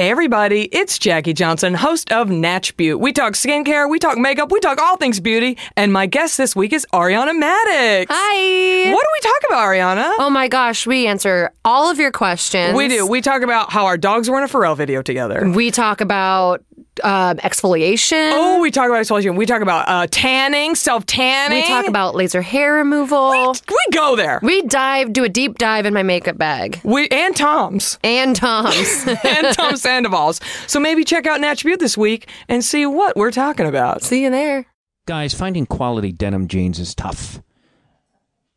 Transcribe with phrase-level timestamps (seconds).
[0.00, 2.98] Hey everybody, it's Jackie Johnson, host of Natch Beaut.
[2.98, 6.56] We talk skincare, we talk makeup, we talk all things beauty, and my guest this
[6.56, 8.06] week is Ariana Madix.
[8.08, 8.90] Hi.
[8.94, 10.14] What do we talk about, Ariana?
[10.18, 12.74] Oh my gosh, we answer all of your questions.
[12.74, 13.06] We do.
[13.06, 15.46] We talk about how our dogs were in a Pharrell video together.
[15.54, 16.64] We talk about
[17.02, 18.32] um, exfoliation.
[18.34, 19.36] Oh, we talk about exfoliation.
[19.36, 21.62] We talk about uh, tanning, self tanning.
[21.62, 23.54] we talk about laser hair removal.
[23.68, 24.40] We go there.
[24.42, 26.80] We dive, do a deep dive in my makeup bag.
[26.84, 29.06] We and Tom's And Tom's.
[29.24, 30.40] and Tom Sandoval's.
[30.66, 34.02] So maybe check out Natch Beaut this week and see what we're talking about.
[34.02, 34.66] See you there.
[35.06, 37.42] Guys, finding quality denim jeans is tough.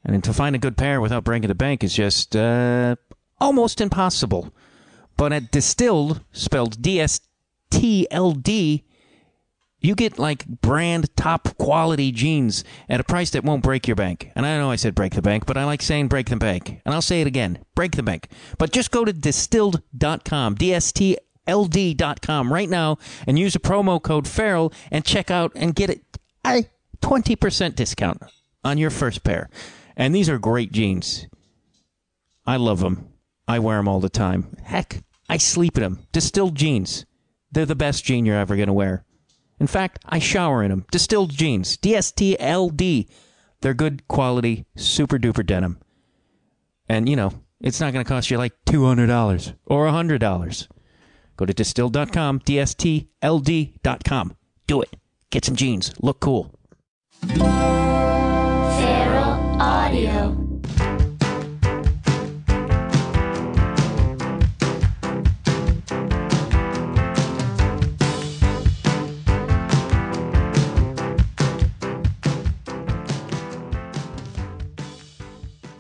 [0.06, 2.96] And to find a good pair without breaking the bank is just uh,
[3.40, 4.54] almost impossible.
[5.16, 7.22] But at Distilled, spelled D S
[7.74, 8.84] T L D,
[9.80, 14.32] you get like brand top quality jeans at a price that won't break your bank.
[14.36, 16.82] And I know I said break the bank, but I like saying break the bank.
[16.86, 18.30] And I'll say it again break the bank.
[18.58, 22.98] But just go to distilled.com, D S T L D.com right now
[23.28, 26.00] and use the promo code Feral and check out and get
[26.46, 26.66] a
[27.02, 28.22] 20% discount
[28.64, 29.50] on your first pair.
[29.98, 31.28] And these are great jeans.
[32.46, 33.10] I love them.
[33.48, 34.56] I wear them all the time.
[34.64, 36.08] Heck, I sleep in them.
[36.14, 37.06] Distilled jeans.
[37.54, 39.06] They're the best jean you're ever going to wear.
[39.60, 40.86] In fact, I shower in them.
[40.92, 41.78] Distilled jeans.
[41.78, 43.08] D-S-T-L-D.
[43.62, 45.78] They're good quality, super duper denim.
[46.90, 47.32] And, you know,
[47.62, 50.68] it's not going to cost you like $200 or $100.
[51.38, 54.36] Go to distilled.com, D-S-T-L-D.com.
[54.68, 54.96] Do it.
[55.30, 55.94] Get some jeans.
[56.02, 56.54] Look cool.
[57.28, 57.52] Feral
[59.62, 60.53] Audio.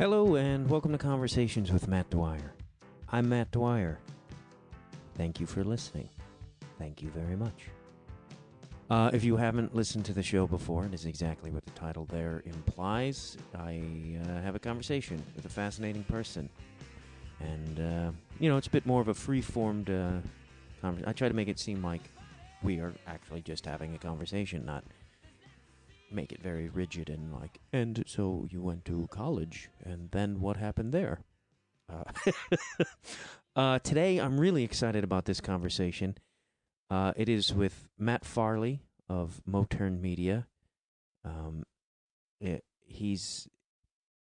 [0.04, 2.54] Hello, and welcome to Conversations with Matt Dwyer.
[3.14, 4.00] I'm Matt Dwyer.
[5.16, 6.10] Thank you for listening.
[6.78, 7.70] Thank you very much.
[8.90, 12.04] Uh, if you haven't listened to the show before, and is exactly what the title
[12.12, 13.82] there implies, I
[14.28, 16.50] uh, have a conversation with a fascinating person.
[17.40, 18.12] And, uh,
[18.42, 20.16] you know, it's a bit more of a free formed uh,
[20.82, 21.08] conversation.
[21.08, 22.02] I try to make it seem like
[22.62, 24.84] we are actually just having a conversation, not
[26.14, 30.58] make it very rigid and like, and so you went to college, and then what
[30.58, 31.22] happened there?
[31.92, 32.04] Uh,
[33.56, 36.18] uh, today, I'm really excited about this conversation.
[36.90, 40.48] Uh, it is with Matt Farley of Motern Media.
[41.26, 41.64] Um,
[42.40, 43.48] it, he's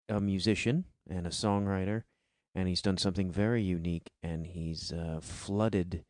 [0.09, 2.03] a musician and a songwriter,
[2.55, 6.05] and he's done something very unique, and he's uh, flooded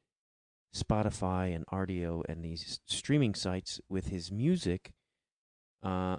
[0.74, 4.92] Spotify and Rdio and these streaming sites with his music.
[5.82, 6.16] Uh,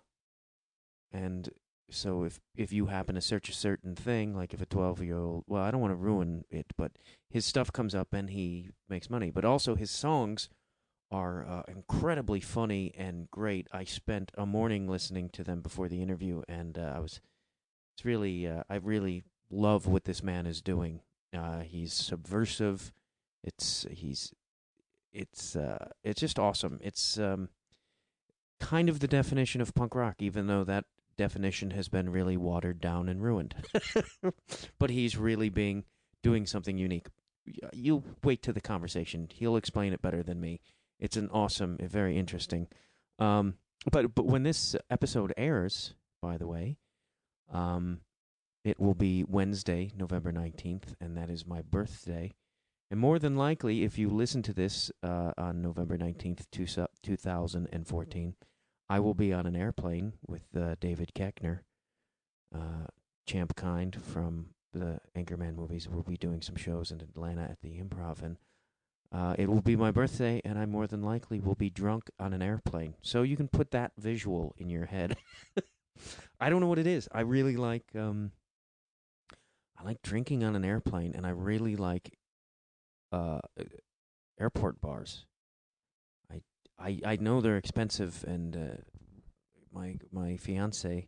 [1.12, 1.50] and
[1.90, 5.18] so if if you happen to search a certain thing, like if a twelve year
[5.18, 6.94] old, well, I don't want to ruin it, but
[7.30, 9.30] his stuff comes up and he makes money.
[9.30, 10.50] But also his songs
[11.12, 13.68] are uh, incredibly funny and great.
[13.72, 17.20] I spent a morning listening to them before the interview, and uh, I was
[17.96, 21.02] it's really uh, I really love what this man is doing.
[21.36, 22.94] Uh, he's subversive.
[23.44, 24.34] It's he's
[25.12, 26.80] it's uh, it's just awesome.
[26.82, 27.50] It's um,
[28.62, 30.86] kind of the definition of punk rock, even though that
[31.18, 33.56] definition has been really watered down and ruined.
[34.80, 35.84] but he's really being
[36.24, 37.08] doing something unique.
[37.74, 40.62] You wait to the conversation; he'll explain it better than me.
[41.00, 42.68] It's an awesome, very interesting.
[43.20, 43.56] Um,
[43.92, 46.78] but but when this episode airs, by the way,
[47.52, 48.02] um,
[48.64, 52.32] it will be Wednesday, November nineteenth, and that is my birthday.
[52.92, 57.70] And more than likely, if you listen to this uh, on November nineteenth, two thousand
[57.74, 58.36] and fourteen.
[58.92, 61.60] I will be on an airplane with uh, David Koechner,
[62.54, 62.88] uh,
[63.26, 65.88] Champ Kind from the Anchorman movies.
[65.88, 68.36] We'll be doing some shows in Atlanta at the Improv, and
[69.10, 72.34] uh, it will be my birthday, and I more than likely will be drunk on
[72.34, 72.96] an airplane.
[73.02, 75.16] So you can put that visual in your head.
[76.42, 77.08] I don't know what it is.
[77.14, 78.34] I really like um,
[79.80, 82.18] I like drinking on an airplane, and I really like
[83.14, 83.40] uh,
[84.38, 85.28] airport bars.
[86.82, 88.82] I, I know they're expensive, and uh,
[89.74, 91.08] my my fiance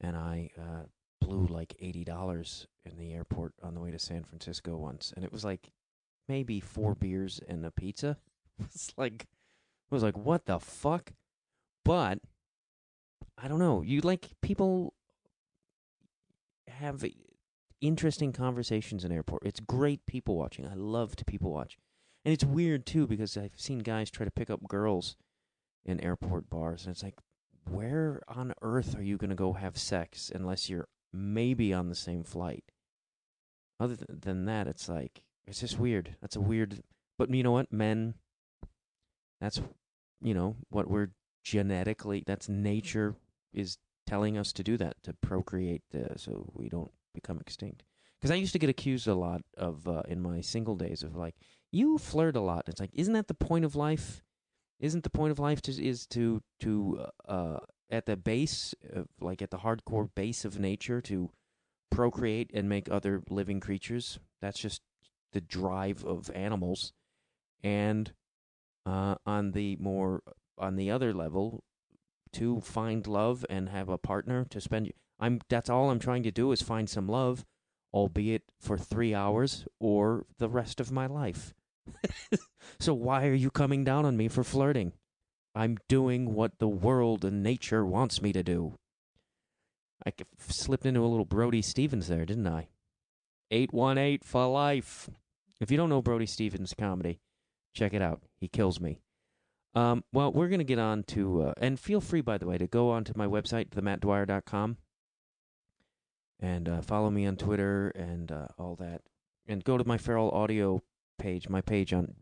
[0.00, 0.84] and I uh,
[1.20, 5.24] blew like eighty dollars in the airport on the way to San Francisco once, and
[5.24, 5.72] it was like
[6.28, 8.16] maybe four beers and a pizza.
[8.62, 9.26] It's like
[9.90, 11.12] I was like, what the fuck?
[11.82, 12.18] But
[13.38, 13.80] I don't know.
[13.80, 14.92] You like people
[16.68, 17.04] have
[17.80, 19.44] interesting conversations in airport.
[19.44, 20.66] It's great people watching.
[20.66, 21.78] I love to people watch.
[22.24, 25.16] And it's weird too because I've seen guys try to pick up girls
[25.84, 27.18] in airport bars, and it's like,
[27.64, 31.94] where on earth are you going to go have sex unless you're maybe on the
[31.94, 32.64] same flight?
[33.78, 36.16] Other than that, it's like it's just weird.
[36.20, 36.82] That's a weird
[37.20, 38.14] but you know what, men.
[39.42, 39.60] That's
[40.22, 41.10] you know what we're
[41.44, 42.24] genetically.
[42.26, 43.14] That's nature
[43.52, 43.76] is
[44.06, 47.82] telling us to do that to procreate, uh, so we don't become extinct.
[48.18, 51.14] Because I used to get accused a lot of uh, in my single days of
[51.14, 51.34] like
[51.70, 52.68] you flirt a lot.
[52.68, 54.22] It's like, isn't that the point of life?
[54.78, 57.58] Isn't the point of life to, is to to uh,
[57.90, 61.30] at the base, of, like at the hardcore base of nature, to
[61.90, 64.18] procreate and make other living creatures?
[64.40, 64.80] That's just
[65.32, 66.92] the drive of animals.
[67.62, 68.12] And
[68.86, 70.22] uh, on the more
[70.56, 71.62] on the other level,
[72.32, 74.92] to find love and have a partner to spend.
[75.18, 77.44] I'm that's all I'm trying to do is find some love
[77.92, 81.54] albeit for three hours or the rest of my life.
[82.80, 84.92] so why are you coming down on me for flirting?
[85.54, 88.74] I'm doing what the world and nature wants me to do.
[90.06, 90.12] I
[90.48, 92.68] slipped into a little Brody Stevens there, didn't I?
[93.50, 95.10] 818 for life.
[95.60, 97.20] If you don't know Brody Stevens comedy,
[97.74, 98.22] check it out.
[98.40, 99.00] He kills me.
[99.74, 102.58] Um, well, we're going to get on to, uh, and feel free, by the way,
[102.58, 104.78] to go on to my website, themattdwyer.com
[106.40, 109.02] and uh, follow me on Twitter and uh, all that.
[109.46, 110.82] And go to my Feral Audio
[111.20, 112.14] page, my page on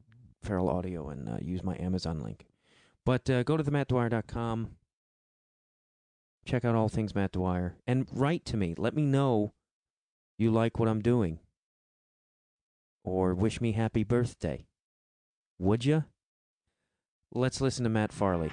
[0.42, 2.46] Feral Audio, and uh, use my Amazon link.
[3.06, 4.72] But uh, go to themattdwyer.com.
[6.44, 8.74] Check out all things Matt Dwyer and write to me.
[8.76, 9.52] Let me know
[10.38, 11.38] you like what I'm doing.
[13.04, 14.66] Or wish me happy birthday.
[15.58, 16.04] Would you?
[17.32, 18.50] Let's listen to Matt Farley.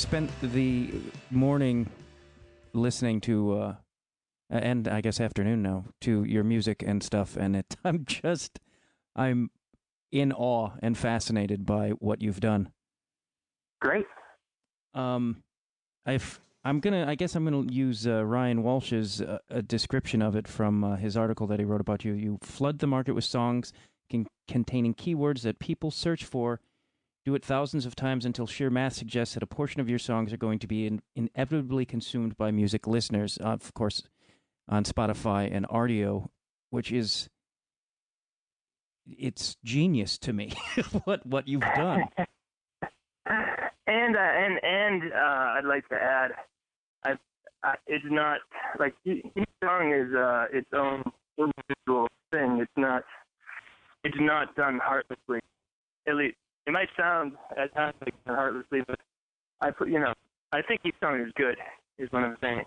[0.00, 0.90] Spent the
[1.30, 1.86] morning
[2.72, 3.74] listening to, uh,
[4.48, 8.60] and I guess afternoon now, to your music and stuff, and it, I'm just,
[9.14, 9.50] I'm
[10.10, 12.72] in awe and fascinated by what you've done.
[13.82, 14.06] Great.
[14.94, 15.42] Um,
[16.06, 20.48] I've, I'm gonna, I guess I'm gonna use uh, Ryan Walsh's uh, description of it
[20.48, 22.14] from uh, his article that he wrote about you.
[22.14, 23.74] You flood the market with songs
[24.08, 26.60] can, containing keywords that people search for
[27.24, 30.32] do it thousands of times until sheer math suggests that a portion of your songs
[30.32, 34.02] are going to be in, inevitably consumed by music listeners, uh, of course,
[34.68, 36.28] on Spotify and Rdio,
[36.70, 37.28] which is
[39.06, 40.52] it's genius to me
[41.04, 42.04] what what you've done.
[43.26, 46.30] and uh, and and uh, I'd like to add,
[47.04, 47.12] I,
[47.62, 48.38] I, it's not
[48.78, 49.24] like each
[49.62, 51.02] song is uh, its own
[51.36, 52.58] individual thing.
[52.60, 53.04] It's not
[54.04, 55.40] it's not done heartlessly.
[56.08, 58.98] At least it might sound at times like heartlessly, but
[59.60, 60.12] I put, you know,
[60.52, 61.56] I think each song is good.
[61.98, 62.64] Is what I'm saying.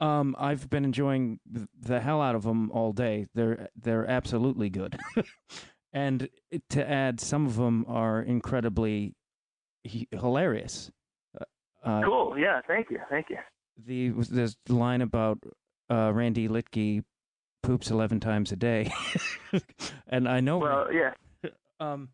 [0.00, 1.40] Um, I've been enjoying
[1.80, 3.26] the hell out of them all day.
[3.34, 4.96] They're they're absolutely good,
[5.92, 6.28] and
[6.70, 9.14] to add, some of them are incredibly
[9.82, 10.92] hilarious.
[11.36, 11.44] Uh,
[11.84, 12.38] uh, cool.
[12.38, 12.60] Yeah.
[12.68, 13.00] Thank you.
[13.10, 13.38] Thank you.
[13.84, 15.38] The there's the line about
[15.90, 17.02] uh, Randy Liedtke
[17.64, 18.92] poops eleven times a day,
[20.06, 20.58] and I know.
[20.58, 21.10] Well, yeah.
[21.80, 22.08] Um,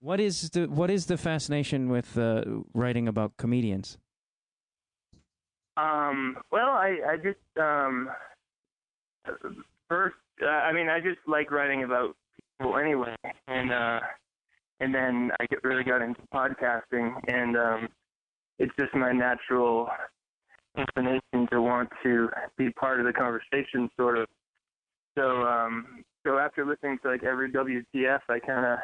[0.00, 2.42] what is the what is the fascination with uh,
[2.74, 3.98] writing about comedians?
[5.76, 8.08] Um, well, I I just um,
[9.88, 12.16] first uh, I mean I just like writing about
[12.58, 13.16] people anyway,
[13.48, 14.00] and uh,
[14.80, 17.88] and then I get really got into podcasting, and um,
[18.58, 19.88] it's just my natural
[20.76, 24.26] inclination to want to be part of the conversation, sort of.
[25.16, 28.78] So um, so after listening to like every WTF, I kind of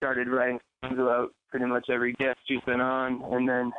[0.00, 3.70] started writing songs about pretty much every guest who's been on, and then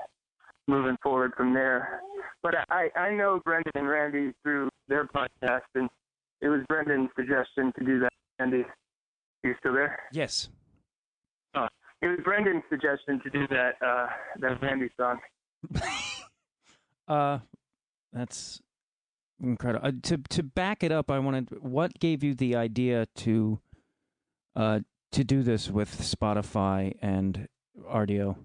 [0.67, 2.01] moving forward from there.
[2.43, 5.89] But I I know Brendan and Randy through their podcast, and
[6.41, 8.13] it was Brendan's suggestion to do that.
[8.39, 8.65] Randy,
[9.43, 9.99] you still there?
[10.11, 10.49] Yes.
[11.55, 11.67] Oh,
[12.01, 14.07] it was Brendan's suggestion to do that uh,
[14.39, 15.19] that Randy song.
[17.07, 17.39] uh,
[18.13, 18.61] that's
[19.41, 19.87] incredible.
[19.87, 21.49] Uh, to to back it up, I wanted.
[21.61, 23.59] What gave you the idea to
[24.55, 24.79] uh,
[25.11, 27.47] to do this with Spotify and
[27.79, 28.37] Rdio?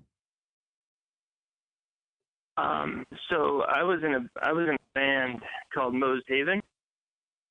[2.57, 5.41] Um, so I was in a I was in a band
[5.75, 6.63] called Moes Haven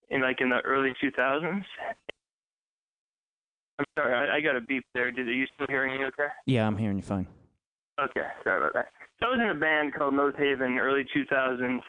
[0.10, 1.64] in like in the early 2000s.
[3.78, 5.12] I'm sorry, I, I got a beep there.
[5.12, 6.06] Did are you still hearing me?
[6.08, 6.28] Okay.
[6.46, 7.28] Yeah, I'm hearing you fine.
[8.02, 8.88] Okay, sorry about that.
[9.20, 11.80] So I was in a band called Moes Haven, early 2000s,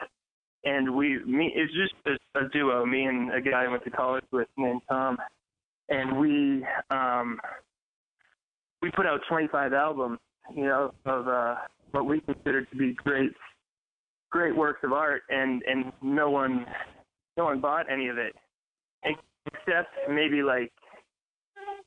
[0.64, 3.90] and we me it's just a, a duo, me and a guy I went to
[3.90, 5.16] college with named Tom
[5.88, 7.38] and we um,
[8.82, 10.18] we put out 25 albums,
[10.54, 11.56] you know, of uh,
[11.92, 13.32] what we considered to be great
[14.30, 16.66] great works of art, and and no one
[17.36, 18.34] no one bought any of it,
[19.04, 20.72] except maybe like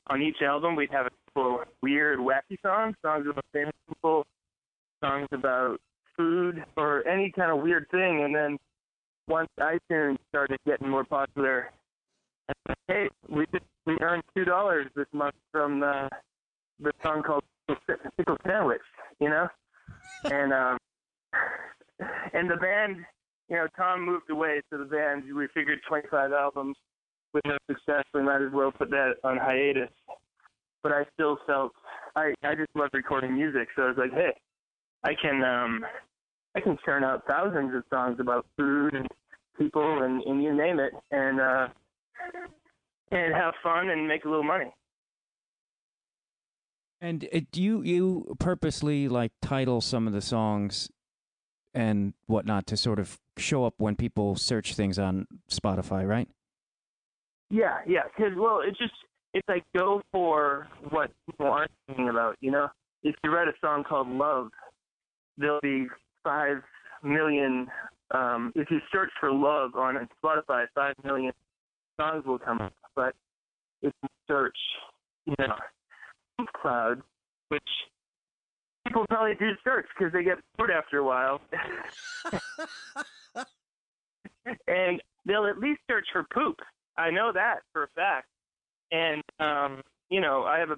[0.08, 4.26] on each album we'd have a couple weird, wacky songs, songs about famous people,
[5.02, 5.78] songs about
[6.16, 8.22] food, or any kind of weird thing.
[8.24, 8.58] And then
[9.28, 11.70] once iTunes started getting more popular,
[12.88, 16.08] hey, we just we earned two dollars this month from the
[16.80, 17.44] the song called
[18.16, 18.80] Pickle Sandwich,
[19.20, 19.48] you know,
[20.24, 20.78] and um,
[22.32, 22.96] and the band,
[23.48, 26.76] you know, Tom moved away, so the band we figured 25 albums
[27.32, 29.90] with no success, we might as well put that on hiatus.
[30.82, 31.72] But I still felt
[32.16, 34.32] I I just love recording music, so I was like, hey,
[35.04, 35.84] I can um
[36.54, 39.06] I can churn out thousands of songs about food and
[39.58, 41.68] people and, and you name it, and uh
[43.10, 44.72] and have fun and make a little money.
[47.00, 50.90] And uh, do you you purposely like title some of the songs
[51.72, 56.28] and whatnot to sort of show up when people search things on Spotify, right?
[57.48, 58.02] Yeah, yeah.
[58.04, 58.92] Because well, it's just
[59.34, 62.36] it's like go for what people aren't thinking about.
[62.40, 62.68] You know,
[63.02, 64.50] if you write a song called Love,
[65.38, 65.86] there'll be
[66.22, 66.58] five
[67.02, 67.68] million.
[68.12, 71.32] Um, if you search for love on Spotify, five million
[71.98, 72.74] songs will come up.
[72.96, 73.14] But
[73.82, 74.56] if you search,
[75.26, 75.54] you know,
[76.38, 77.02] Poop Cloud,
[77.48, 77.62] which
[78.86, 81.40] people probably do search because they get bored after a while,
[84.66, 86.56] and they'll at least search for poop.
[86.96, 88.26] I know that for a fact.
[88.92, 90.76] And um, you know, I have a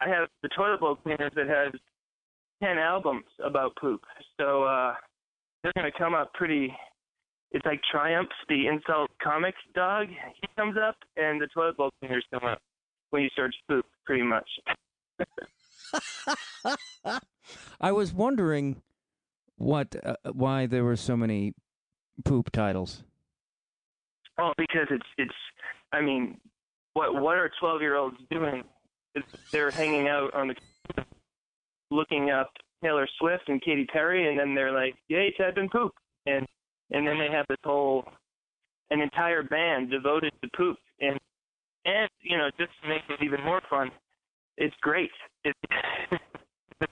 [0.00, 1.72] I have the toilet bowl cleaners that has
[2.62, 4.02] ten albums about poop.
[4.38, 4.94] So uh
[5.62, 6.72] they're gonna come up pretty
[7.52, 10.08] it's like Triumph, the insult comics dog.
[10.08, 12.60] He comes up and the toilet bowl cleaners come up
[13.10, 14.48] when you search poop pretty much.
[17.80, 18.82] I was wondering
[19.56, 21.54] what uh, why there were so many
[22.24, 23.02] poop titles.
[24.38, 25.34] Oh, because it's it's.
[25.92, 26.38] I mean,
[26.92, 28.64] what what are twelve year olds doing?
[29.50, 31.04] They're hanging out on the
[31.90, 32.50] looking up
[32.82, 35.92] Taylor Swift and Katy Perry, and then they're like, "Yay, type in poop,"
[36.26, 36.46] and
[36.90, 38.04] and then they have this whole
[38.90, 41.18] an entire band devoted to poop, and
[41.84, 43.90] and you know just to make it even more fun,
[44.56, 45.10] it's great.
[45.44, 45.58] It's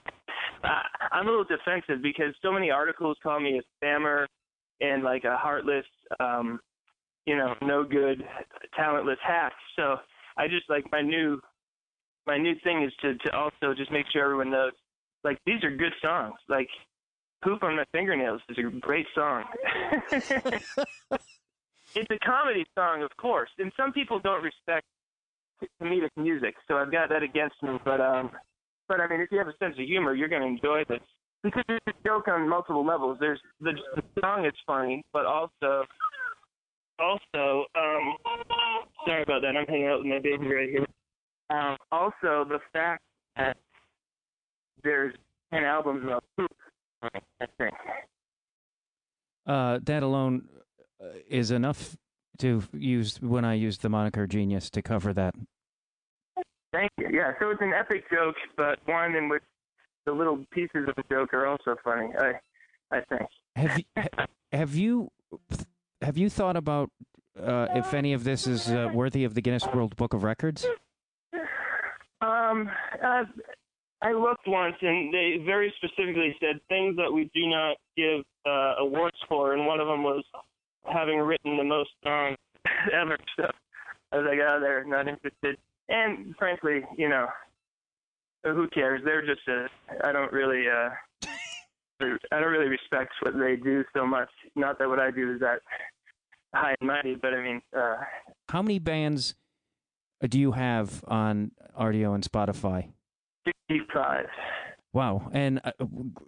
[1.11, 4.25] I'm a little defensive because so many articles call me a spammer
[4.81, 5.85] and like a heartless
[6.19, 6.59] um
[7.27, 8.23] you know, no good,
[8.75, 9.51] talentless hack.
[9.75, 9.97] So
[10.37, 11.39] I just like my new
[12.25, 14.71] my new thing is to to also just make sure everyone knows
[15.23, 16.35] like these are good songs.
[16.49, 16.69] Like
[17.43, 19.43] Poop on My Fingernails is a great song.
[20.11, 20.65] it's
[22.09, 24.85] a comedy song, of course, and some people don't respect
[25.81, 27.79] comedic music, so I've got that against me.
[27.85, 28.31] But um,
[28.87, 31.01] but I mean, if you have a sense of humor, you're going to enjoy this
[31.43, 33.17] because it's a joke on multiple levels.
[33.19, 35.85] There's the, the song is funny, but also
[36.99, 38.15] also, um,
[39.05, 39.55] sorry about that.
[39.55, 40.85] I'm hanging out with my baby right here.
[41.49, 43.03] Um, also, the fact
[43.35, 43.57] that
[44.83, 45.13] there's
[45.53, 46.51] 10 albums about poop,
[49.45, 50.47] Uh, that alone
[51.01, 51.95] uh, is enough
[52.39, 55.33] to use when I used the moniker genius to cover that.
[56.73, 57.09] Thank you.
[57.11, 59.43] Yeah, so it's an epic joke, but one in which
[60.05, 62.09] the little pieces of the joke are also funny.
[62.19, 62.33] I,
[62.95, 63.29] I think.
[63.55, 64.03] Have you,
[64.51, 65.11] have you
[66.01, 66.89] have you thought about
[67.41, 70.65] uh, if any of this is uh, worthy of the Guinness World Book of Records?
[72.21, 72.69] Um,
[73.03, 73.23] uh,
[74.01, 78.75] I looked once, and they very specifically said things that we do not give uh,
[78.79, 80.23] awards for, and one of them was
[80.85, 82.37] having written the most songs
[82.93, 83.17] ever.
[83.37, 83.49] So
[84.11, 85.57] I was like, oh, they're not interested.
[85.89, 87.27] And frankly, you know,
[88.43, 89.01] who cares?
[89.03, 89.67] They're just a.
[90.03, 90.65] I don't really.
[90.67, 90.89] uh
[92.31, 94.29] I don't really respect what they do so much.
[94.55, 95.61] Not that what I do is that
[96.53, 97.95] high and mighty, but I mean, uh,
[98.49, 99.33] how many bands
[100.21, 102.89] do you have on Rdio and Spotify?
[104.93, 105.29] Wow!
[105.31, 105.71] And uh,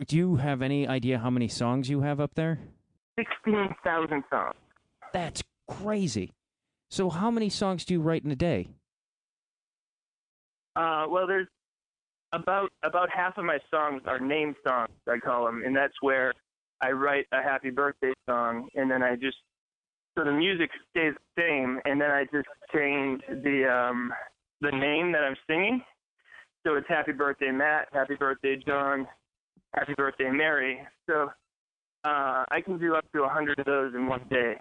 [0.08, 2.60] do you have any idea how many songs you have up there?
[3.18, 4.56] Sixteen thousand songs.
[5.14, 6.34] That's crazy.
[6.90, 8.70] So, how many songs do you write in a day?
[10.76, 11.48] Uh, well, there's
[12.32, 16.34] about about half of my songs are name songs, I call them, and that's where
[16.82, 19.38] I write a happy birthday song, and then I just
[20.18, 24.14] so the music stays the same, and then I just change the um
[24.62, 25.82] the name that I'm singing.
[26.70, 29.08] So it's Happy Birthday Matt, Happy Birthday John,
[29.74, 30.78] Happy Birthday Mary.
[31.10, 31.32] So
[32.04, 34.54] uh, I can do up to hundred of those in one day.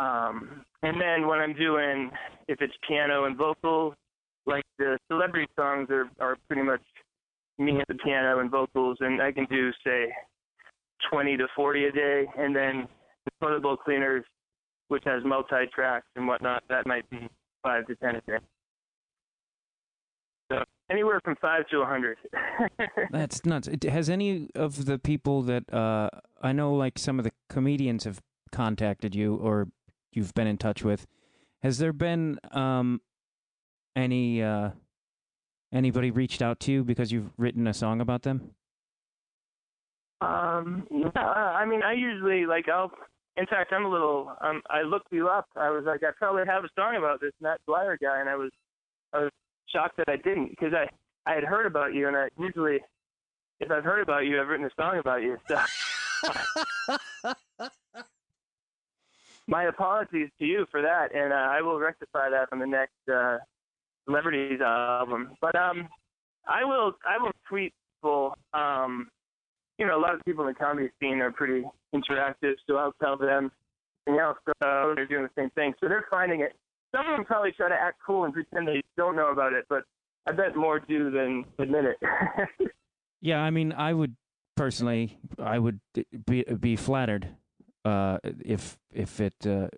[0.00, 2.10] Um, and then when I'm doing,
[2.48, 3.94] if it's piano and vocals,
[4.46, 6.82] like the celebrity songs are are pretty much
[7.56, 10.12] me at the piano and vocals, and I can do say
[11.08, 12.88] 20 to 40 a day, and then
[13.26, 14.24] the toilet bowl cleaners,
[14.88, 17.28] which has multi tracks and whatnot, that might be
[17.62, 18.38] five to 10 a day.
[20.92, 22.18] Anywhere from five to a hundred.
[23.10, 23.66] That's nuts.
[23.68, 26.10] It- Has any of the people that uh,
[26.42, 28.20] I know, like some of the comedians, have
[28.52, 29.68] contacted you or
[30.12, 31.06] you've been in touch with?
[31.62, 33.00] Has there been um,
[33.96, 34.70] any uh,
[35.72, 38.50] anybody reached out to you because you've written a song about them?
[40.20, 42.92] Um, yeah, I mean, I usually like I'll.
[43.36, 44.30] In fact, I'm a little.
[44.42, 45.46] Um, I looked you up.
[45.56, 48.36] I was like, I probably have a song about this Matt Dwyer guy, and I
[48.36, 48.50] was,
[49.14, 49.30] I was
[49.68, 50.88] shocked that I didn't because I,
[51.30, 52.80] I had heard about you, and I usually,
[53.60, 55.36] if I've heard about you, I've written a song about you.
[55.48, 55.58] So,
[59.46, 63.08] my apologies to you for that, and uh, I will rectify that on the next
[63.12, 63.38] uh,
[64.04, 65.30] Celebrities album.
[65.40, 65.88] But um,
[66.46, 68.34] I will, I will tweet people.
[68.52, 69.08] Um,
[69.78, 71.64] you know, a lot of people in the comedy scene are pretty
[71.94, 73.50] interactive, so I'll tell them,
[74.06, 75.72] you know, so they're doing the same thing.
[75.80, 76.52] So they're finding it.
[76.94, 79.64] Some of them probably try to act cool and pretend they don't know about it,
[79.68, 79.84] but
[80.26, 82.70] I bet more do than admit it.
[83.24, 84.16] Yeah, I mean, I would
[84.56, 85.78] personally, I would
[86.26, 87.28] be be flattered
[87.84, 89.68] uh, if if it uh,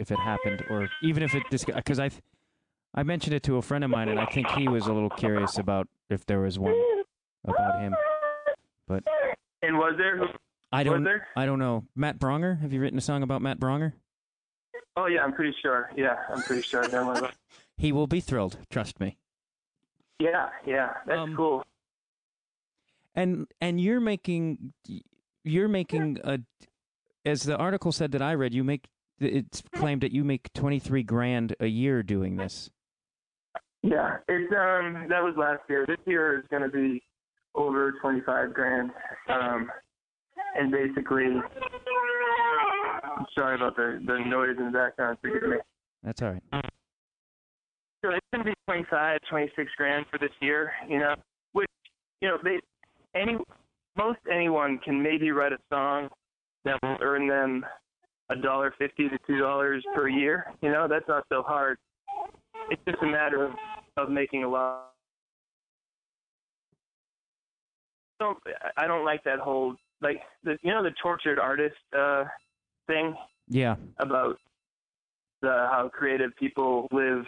[0.00, 2.10] if it happened, or even if it because I
[2.94, 5.10] I mentioned it to a friend of mine, and I think he was a little
[5.10, 6.74] curious about if there was one
[7.44, 7.94] about him.
[8.88, 9.04] But
[9.62, 10.20] and was there?
[10.72, 11.28] I don't there?
[11.36, 11.84] I don't know.
[11.94, 13.92] Matt Braunger, have you written a song about Matt Braunger?
[14.98, 15.90] Oh yeah, I'm pretty sure.
[15.96, 16.82] Yeah, I'm pretty sure.
[16.84, 17.32] I've done one of those.
[17.76, 18.58] He will be thrilled.
[18.68, 19.16] Trust me.
[20.18, 21.62] Yeah, yeah, that's Um, cool.
[23.14, 24.72] and and you're making
[25.44, 26.40] you're making a
[27.24, 28.88] as the article said that I read you make
[29.20, 32.68] it's claimed that you make 23 grand a year doing this
[33.82, 35.86] Yeah, it's um that was last year.
[35.86, 37.00] This year is going to be
[37.54, 38.90] over 25 grand.
[39.28, 39.70] Um,
[40.56, 41.26] and basically,
[43.36, 45.18] sorry about the the noise in the background.
[45.22, 45.56] Forgive me.
[46.02, 50.72] that's all right So it's going to be 25, 26 grand for this year.
[50.88, 51.14] You know,
[51.52, 51.68] which
[52.20, 52.60] you know they
[53.14, 53.36] any
[53.96, 56.08] most anyone can maybe write a song
[56.64, 57.64] that will earn them
[58.30, 60.52] a dollar fifty to two dollars per year.
[60.62, 61.78] You know, that's not so hard.
[62.70, 63.52] It's just a matter of
[63.96, 64.92] of making a lot.
[68.20, 68.38] Don't
[68.76, 72.24] I don't like that whole like the you know the tortured artist uh
[72.88, 73.14] thing
[73.48, 73.76] yeah.
[74.00, 74.38] about
[75.40, 77.24] the how creative people live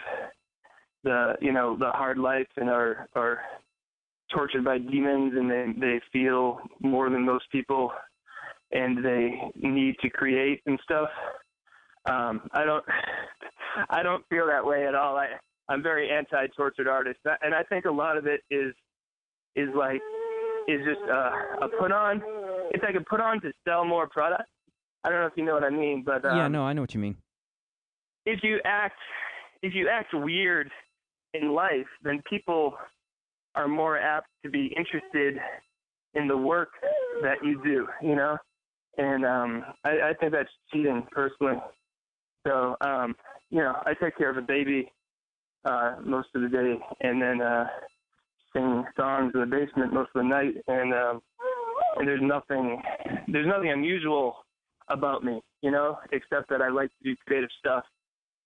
[1.03, 3.39] the you know the hard life and are are
[4.33, 7.91] tortured by demons and they they feel more than most people
[8.71, 11.09] and they need to create and stuff.
[12.05, 12.83] Um i don't
[13.89, 15.15] i don't feel that way at all.
[15.15, 15.27] I
[15.69, 18.73] i'm very anti tortured artist and i think a lot of it is
[19.55, 20.01] is like
[20.67, 22.21] is just uh, a put on
[22.71, 24.49] it's like a put on to sell more product
[25.03, 26.81] i don't know if you know what i mean but um, yeah no I know
[26.81, 27.17] what you mean
[28.25, 28.97] if you act
[29.61, 30.69] if you act weird
[31.33, 32.75] in life, then people
[33.55, 35.39] are more apt to be interested
[36.13, 36.69] in the work
[37.21, 38.37] that you do, you know?
[38.97, 41.57] And um I, I think that's cheating personally.
[42.45, 43.15] So, um,
[43.49, 44.91] you know, I take care of a baby
[45.65, 47.65] uh most of the day and then uh
[48.53, 51.21] sing songs in the basement most of the night and um
[51.97, 52.81] and there's nothing
[53.27, 54.37] there's nothing unusual
[54.91, 57.83] about me, you know, except that I like to do creative stuff.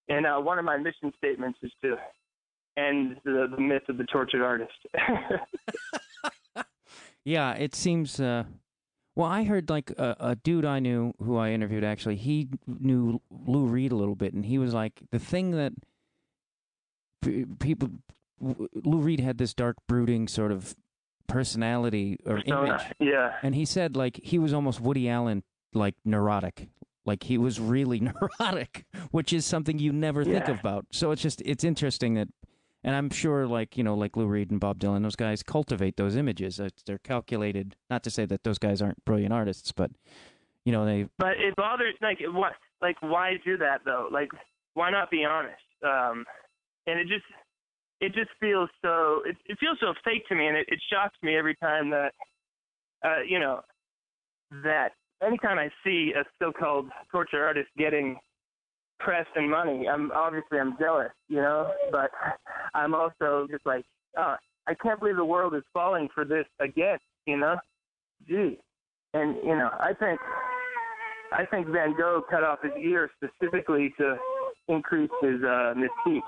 [0.08, 1.96] And uh, one of my mission statements is to
[2.76, 4.72] end the, the myth of the tortured artist.
[7.26, 8.44] yeah it seems uh
[9.14, 13.20] well I heard like a, a dude I knew who I interviewed actually he knew
[13.30, 15.72] Lou Reed a little bit and he was like the thing that
[17.22, 17.90] p- people
[18.40, 20.76] Lou Reed had this dark brooding sort of
[21.26, 23.32] personality or so, image yeah.
[23.42, 25.42] And he said like he was almost Woody Allen
[25.76, 26.68] like neurotic.
[27.04, 28.00] Like he was really
[28.40, 30.86] neurotic, which is something you never think about.
[30.90, 32.28] So it's just it's interesting that
[32.86, 35.96] and I'm sure like, you know, like Lou Reed and Bob Dylan, those guys cultivate
[35.96, 36.60] those images.
[36.86, 39.90] They're calculated, not to say that those guys aren't brilliant artists, but
[40.64, 44.08] you know, they But it bothers like what like why do that though?
[44.10, 44.30] Like
[44.74, 45.54] why not be honest?
[45.84, 46.24] Um
[46.86, 47.24] and it just
[48.00, 51.16] it just feels so it, it feels so fake to me and it, it shocks
[51.22, 52.12] me every time that
[53.04, 53.62] uh you know
[54.62, 54.90] that
[55.22, 58.18] anytime I see a so called torture artist getting
[58.98, 62.10] press and money, I'm obviously I'm jealous, you know, but
[62.74, 63.84] I'm also just like,
[64.16, 67.56] oh, I can't believe the world is falling for this again, you know?
[68.28, 68.58] Gee.
[69.14, 70.20] And you know, I think
[71.32, 74.16] I think Van Gogh cut off his ear specifically to
[74.68, 76.20] increase his uh, mystique.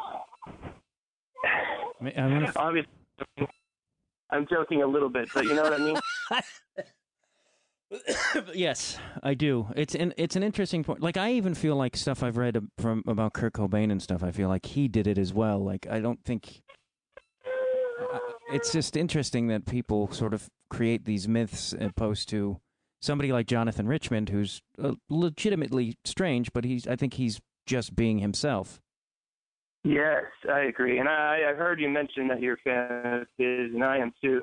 [2.17, 2.93] I'm gonna Obviously,
[4.31, 5.99] I'm joking a little bit, but you know what I mean.
[8.55, 9.69] yes, I do.
[9.75, 11.01] It's an it's an interesting point.
[11.01, 14.23] Like I even feel like stuff I've read from about Kurt Cobain and stuff.
[14.23, 15.59] I feel like he did it as well.
[15.59, 16.63] Like I don't think
[18.53, 22.61] it's just interesting that people sort of create these myths opposed to
[23.01, 28.19] somebody like Jonathan Richman, who's uh, legitimately strange, but he's I think he's just being
[28.19, 28.81] himself.
[29.85, 30.99] Yes, I agree.
[30.99, 34.13] And I, I heard you mention that you're a fan of his, and I am
[34.23, 34.43] too.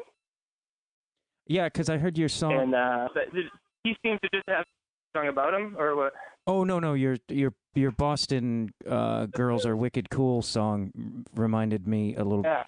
[1.48, 2.54] Yeah, because I heard your song.
[2.54, 3.46] And uh, but did
[3.84, 6.14] he seems to just have a song about him, or what?
[6.48, 10.92] Oh no, no, your your your Boston uh, "Girls Are Wicked Cool" song
[11.36, 12.64] reminded me a little Yeah.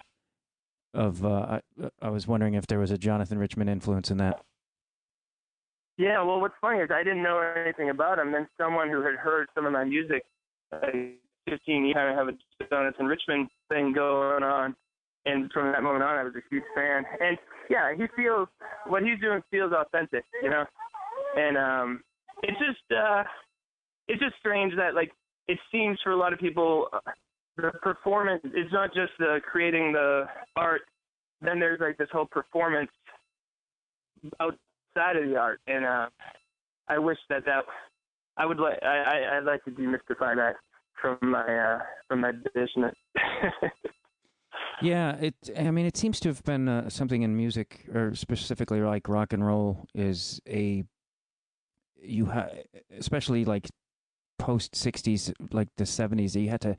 [0.94, 1.24] of.
[1.24, 4.42] Uh, I, I was wondering if there was a Jonathan Richman influence in that.
[5.96, 8.30] Yeah, well, what's funny is I didn't know anything about him.
[8.30, 10.22] Then someone who had heard some of my music,
[10.70, 14.76] like 15 years, kind of have a Jonathan Richman thing going on,
[15.28, 17.04] and from that moment on, I was a huge fan.
[17.20, 17.36] And
[17.68, 18.48] yeah, he feels
[18.86, 20.64] what he's doing feels authentic, you know.
[21.36, 22.00] And um,
[22.42, 23.22] it's just uh,
[24.08, 25.12] it's just strange that like
[25.46, 26.98] it seems for a lot of people, uh,
[27.56, 30.24] the performance is not just the creating the
[30.56, 30.82] art.
[31.40, 32.90] Then there's like this whole performance
[34.40, 36.06] outside of the art, and uh,
[36.88, 37.64] I wish that that
[38.36, 40.54] I would like I, I I'd like to demystify that
[41.00, 42.94] from my uh, from my business.
[44.80, 45.34] Yeah, it.
[45.56, 49.32] I mean, it seems to have been uh, something in music, or specifically like rock
[49.32, 50.84] and roll, is a
[52.00, 52.52] you have,
[52.96, 53.68] especially like
[54.38, 56.76] post '60s, like the '70s, you had to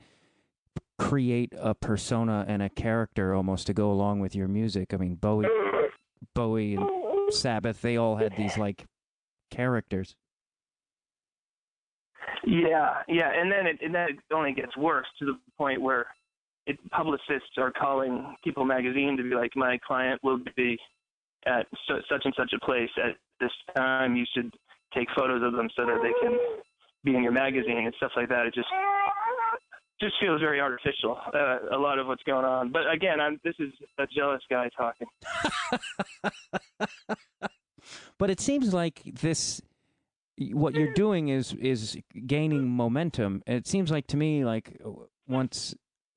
[0.98, 4.92] create a persona and a character almost to go along with your music.
[4.92, 5.48] I mean, Bowie,
[6.34, 8.84] Bowie and Sabbath, they all had these like
[9.50, 10.14] characters.
[12.44, 16.06] Yeah, yeah, and then it and then it only gets worse to the point where
[16.66, 20.78] it, publicists are calling People Magazine to be like, my client will be
[21.46, 24.16] at su- such and such a place at this time.
[24.16, 24.52] You should
[24.94, 26.38] take photos of them so that they can
[27.04, 28.46] be in your magazine and stuff like that.
[28.46, 28.68] It just
[30.00, 31.18] just feels very artificial.
[31.34, 34.68] Uh, a lot of what's going on, but again, I'm this is a jealous guy
[34.76, 35.06] talking.
[38.18, 39.60] but it seems like this
[40.52, 44.80] what you're doing is is gaining momentum it seems like to me like
[45.28, 45.74] once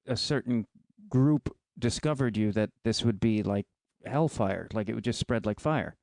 [0.07, 0.65] a certain
[1.09, 3.65] group discovered you that this would be like
[4.05, 5.95] hellfire like it would just spread like fire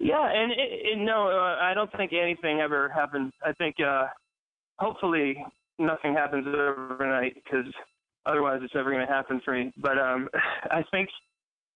[0.00, 3.32] Yeah, and it, it, no, uh, I don't think anything ever happens.
[3.44, 4.06] I think uh,
[4.78, 5.44] hopefully
[5.78, 7.66] nothing happens overnight because
[8.26, 9.72] otherwise it's never going to happen for me.
[9.76, 10.28] But um,
[10.70, 11.08] I think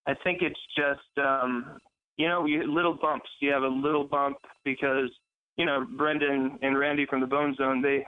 [0.07, 1.79] I think it's just um,
[2.17, 3.29] you know you, little bumps.
[3.41, 5.11] You have a little bump because
[5.57, 8.05] you know Brendan and Randy from the Bone Zone they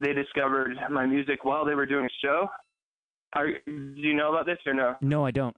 [0.00, 2.48] they discovered my music while they were doing a show.
[3.34, 4.94] Are, do you know about this or no?
[5.02, 5.54] no i don't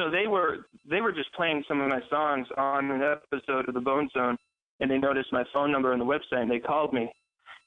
[0.00, 3.74] so they were they were just playing some of my songs on an episode of
[3.74, 4.36] the Bone Zone,
[4.80, 7.12] and they noticed my phone number on the website, and they called me,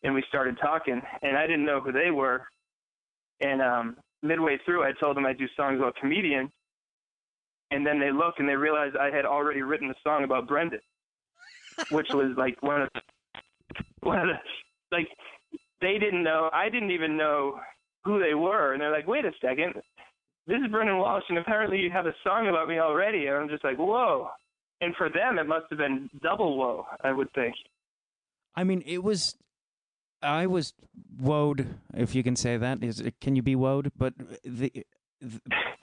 [0.03, 2.41] and we started talking, and I didn't know who they were,
[3.39, 6.49] and um, midway through, I told them I do songs about comedians,
[7.69, 10.81] and then they look and they realized I had already written a song about Brendan,
[11.91, 13.01] which was like one of the,
[14.01, 14.27] one of
[14.91, 15.07] like
[15.81, 17.59] they didn't know I didn't even know
[18.03, 19.73] who they were, and they're like, wait a second,
[20.47, 23.27] this is Brendon Walsh, and apparently you have a song about me already.
[23.27, 24.29] And I'm just like, whoa.
[24.81, 27.55] And for them, it must have been double whoa, I would think.
[28.55, 29.35] i mean it was
[30.21, 30.73] i was
[31.21, 34.71] woed if you can say that is can you be woed but the,
[35.21, 35.39] the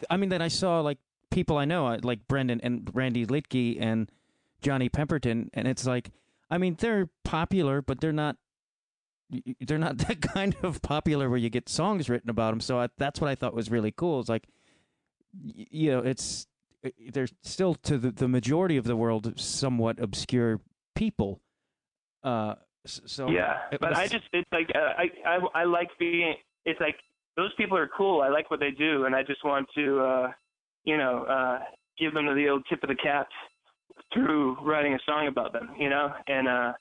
[0.08, 0.98] i mean that i saw like
[1.30, 4.10] people i know uh, like brendan and randy liedtke and
[4.62, 6.10] johnny pemberton and it's like
[6.50, 8.36] i mean they're popular but they're not
[9.60, 12.88] they're not that kind of popular where you get songs written about them so I,
[12.98, 14.46] that's what i thought was really cool it's like
[15.32, 16.46] you know it's
[17.12, 20.60] they're still to the, the majority of the world somewhat obscure
[20.94, 21.40] people
[22.24, 22.54] uh
[22.86, 26.34] so yeah, but was- I just it's like uh, I I I like being.
[26.64, 26.96] It's like
[27.36, 28.22] those people are cool.
[28.22, 30.32] I like what they do, and I just want to, uh,
[30.84, 31.58] you know, uh,
[31.98, 33.28] give them the old tip of the cap
[34.12, 35.70] through writing a song about them.
[35.78, 36.72] You know, and uh,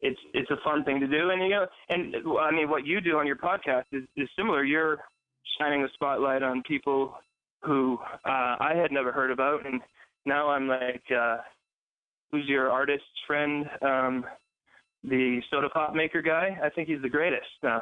[0.00, 3.00] it's it's a fun thing to do, and you know, and I mean, what you
[3.00, 4.64] do on your podcast is is similar.
[4.64, 4.98] You're
[5.58, 7.14] shining a spotlight on people
[7.62, 9.80] who uh, I had never heard about, and
[10.26, 11.38] now I'm like, uh,
[12.30, 13.66] who's your artist friend?
[13.82, 14.24] Um,
[15.04, 16.58] the soda pop maker guy.
[16.62, 17.46] I think he's the greatest.
[17.62, 17.80] Uh,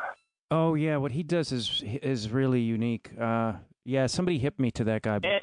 [0.50, 3.10] Oh yeah, what he does is is really unique.
[3.18, 3.52] Uh,
[3.84, 5.16] yeah, somebody hit me to that guy.
[5.22, 5.42] and,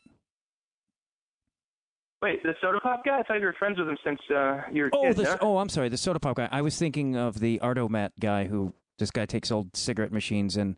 [2.22, 3.20] wait, the soda pop guy?
[3.20, 5.24] I thought you were friends with him since uh, you were a oh, kid.
[5.24, 5.38] no?
[5.42, 6.50] oh, I'm sorry, the soda pop guy.
[6.52, 10.76] I was thinking of the Artomat guy who this guy takes old cigarette machines and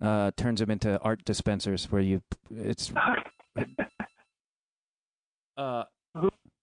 [0.00, 2.92] uh, turns them into art dispensers where you it's
[5.56, 5.84] uh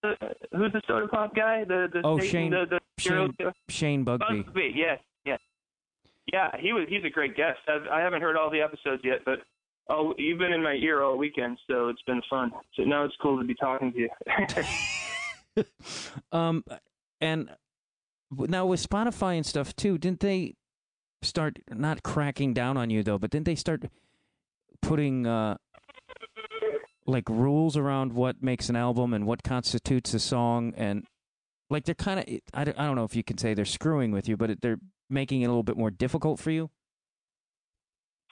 [0.02, 1.64] Who's the soda pop guy?
[1.64, 3.52] The the Oh, Shane- the, the Shane killer?
[3.68, 4.42] Shane Bugby.
[4.42, 4.72] Busby.
[4.76, 5.40] Yes, yes.
[6.32, 6.86] Yeah, he was.
[6.88, 7.58] He's a great guest.
[7.68, 9.40] I've, I haven't heard all the episodes yet, but
[9.88, 12.52] oh, you've been in my ear all weekend, so it's been fun.
[12.74, 15.64] So now it's cool to be talking to you.
[16.32, 16.64] um,
[17.20, 17.50] and
[18.30, 20.54] now with Spotify and stuff too, didn't they
[21.22, 23.18] start not cracking down on you though?
[23.18, 23.84] But didn't they start
[24.82, 25.56] putting uh,
[27.06, 31.04] like rules around what makes an album and what constitutes a song and
[31.70, 34.12] like they're kind of I don't, I don't know if you can say they're screwing
[34.12, 34.78] with you, but they're
[35.10, 36.70] making it a little bit more difficult for you.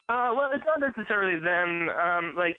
[0.08, 1.88] Uh, well, it's not necessarily them.
[1.88, 2.56] Um, like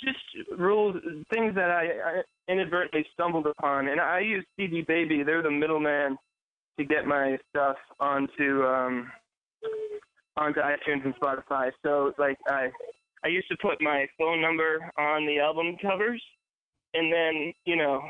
[0.00, 0.18] just
[0.58, 0.96] rules,
[1.32, 5.22] things that I, I inadvertently stumbled upon, and I use CD Baby.
[5.22, 6.16] They're the middleman
[6.78, 9.10] to get my stuff onto um,
[10.36, 11.70] onto iTunes and Spotify.
[11.82, 12.68] So like I
[13.24, 16.22] I used to put my phone number on the album covers,
[16.94, 18.00] and then you know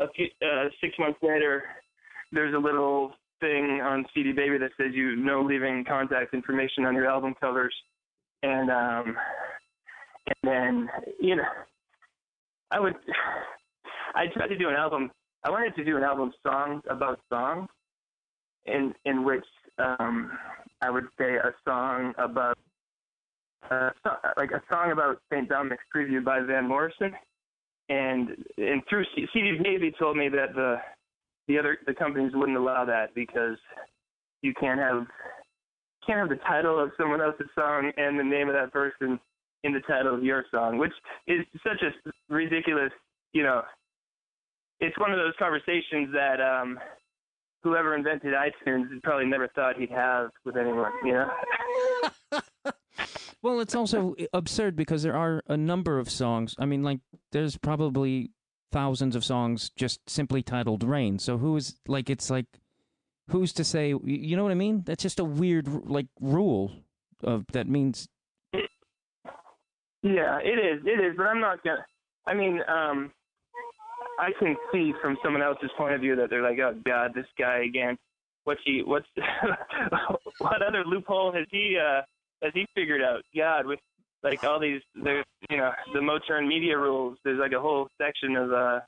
[0.00, 1.62] a few uh, six months later,
[2.32, 6.94] there's a little thing on CD Baby that says you no leaving contact information on
[6.94, 7.74] your album covers,
[8.42, 9.16] and um,
[10.26, 10.88] and then
[11.20, 11.44] you know
[12.70, 12.94] I would
[14.14, 15.10] I tried to do an album.
[15.44, 17.68] I wanted to do an album songs about songs,
[18.66, 19.44] in in which
[19.78, 20.30] um,
[20.80, 22.58] I would say a song about
[23.70, 25.48] uh, so, like a song about St.
[25.48, 27.12] Dominic's preview by Van Morrison,
[27.88, 30.76] and and through CD Baby told me that the
[31.48, 33.56] the other the companies wouldn't allow that because
[34.42, 35.06] you can't have
[36.06, 39.18] can't have the title of someone else's song and the name of that person
[39.64, 40.92] in the title of your song, which
[41.26, 42.90] is such a ridiculous,
[43.32, 43.62] you know.
[44.80, 46.78] It's one of those conversations that um,
[47.62, 51.30] whoever invented iTunes probably never thought he'd have with anyone, you know.
[53.42, 56.54] Well, it's also absurd because there are a number of songs.
[56.58, 57.00] I mean, like,
[57.32, 58.30] there's probably
[58.70, 61.18] thousands of songs just simply titled Rain.
[61.18, 62.46] So who is, like, it's like,
[63.28, 64.82] who's to say, you know what I mean?
[64.84, 66.72] That's just a weird, like, rule
[67.22, 68.08] of that means.
[70.02, 70.82] Yeah, it is.
[70.84, 71.84] It is, but I'm not gonna.
[72.26, 73.12] I mean, um,
[74.18, 77.26] I can see from someone else's point of view that they're like, oh God, this
[77.38, 77.96] guy again.
[78.44, 78.82] What's he?
[78.84, 79.06] What's
[80.38, 81.78] what other loophole has he?
[81.78, 82.02] uh
[82.42, 83.22] has he figured out?
[83.36, 83.78] God, with
[84.24, 87.18] like all these, there's you know the Motern media rules.
[87.24, 88.80] There's like a whole section of uh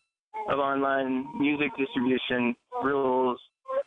[0.49, 3.39] of online music distribution rules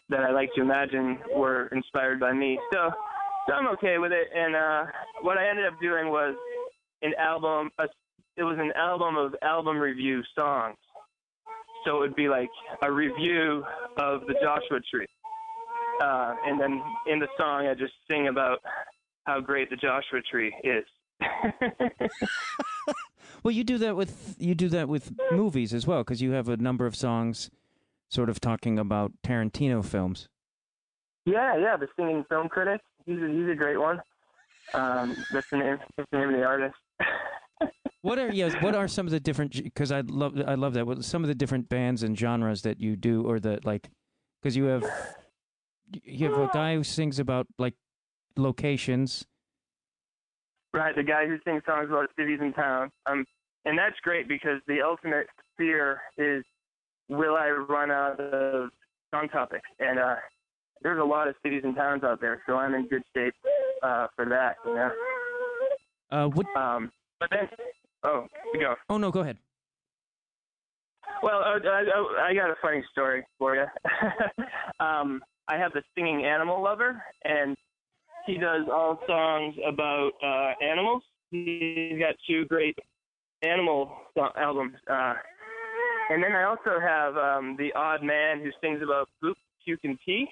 [0.09, 2.59] that I like to imagine were inspired by me.
[2.73, 2.89] So,
[3.47, 4.27] so I'm okay with it.
[4.35, 4.85] And uh,
[5.21, 6.35] what I ended up doing was
[7.01, 7.69] an album.
[7.79, 7.83] A,
[8.37, 10.77] it was an album of album review songs.
[11.85, 12.49] So it would be like
[12.81, 13.63] a review
[13.97, 15.07] of the Joshua Tree.
[16.01, 18.59] Uh, and then in the song, I just sing about
[19.25, 20.85] how great the Joshua Tree is.
[23.43, 26.47] well, you do that with you do that with movies as well because you have
[26.49, 27.49] a number of songs,
[28.09, 30.27] sort of talking about Tarantino films.
[31.25, 32.81] Yeah, yeah, the singing film critic.
[33.05, 34.01] He's a, he's a great one.
[34.73, 35.77] Um, that's the name.
[35.97, 36.75] That's the name of the artist.
[38.01, 38.53] what are yes?
[38.61, 39.61] What are some of the different?
[39.63, 40.87] Because I love I love that.
[40.87, 43.89] What some of the different bands and genres that you do, or the like,
[44.41, 44.85] because you have
[46.03, 47.75] you have a guy who sings about like
[48.37, 49.25] locations.
[50.73, 52.91] Right, the guy who sings songs about cities and towns.
[53.05, 53.25] Um,
[53.65, 56.43] and that's great because the ultimate fear is,
[57.09, 58.69] will I run out of
[59.13, 59.69] song topics?
[59.79, 60.15] And uh,
[60.81, 63.33] there's a lot of cities and towns out there, so I'm in good shape
[63.83, 64.55] uh, for that.
[64.65, 64.91] You know.
[66.11, 66.45] Uh, what?
[66.55, 67.47] Um, but then,
[68.03, 68.27] oh,
[68.59, 68.75] go.
[68.89, 69.37] Oh no, go ahead.
[71.23, 73.65] Well, uh, I, I got a funny story for you.
[74.79, 77.55] um, I have the singing animal lover, and
[78.25, 81.03] he does all songs about uh, animals.
[81.31, 82.77] He's got two great
[83.41, 83.91] animal
[84.37, 84.75] albums.
[84.89, 85.13] Uh,
[86.09, 89.97] and then I also have um, the odd man who sings about poop, puke, and
[90.05, 90.27] tea.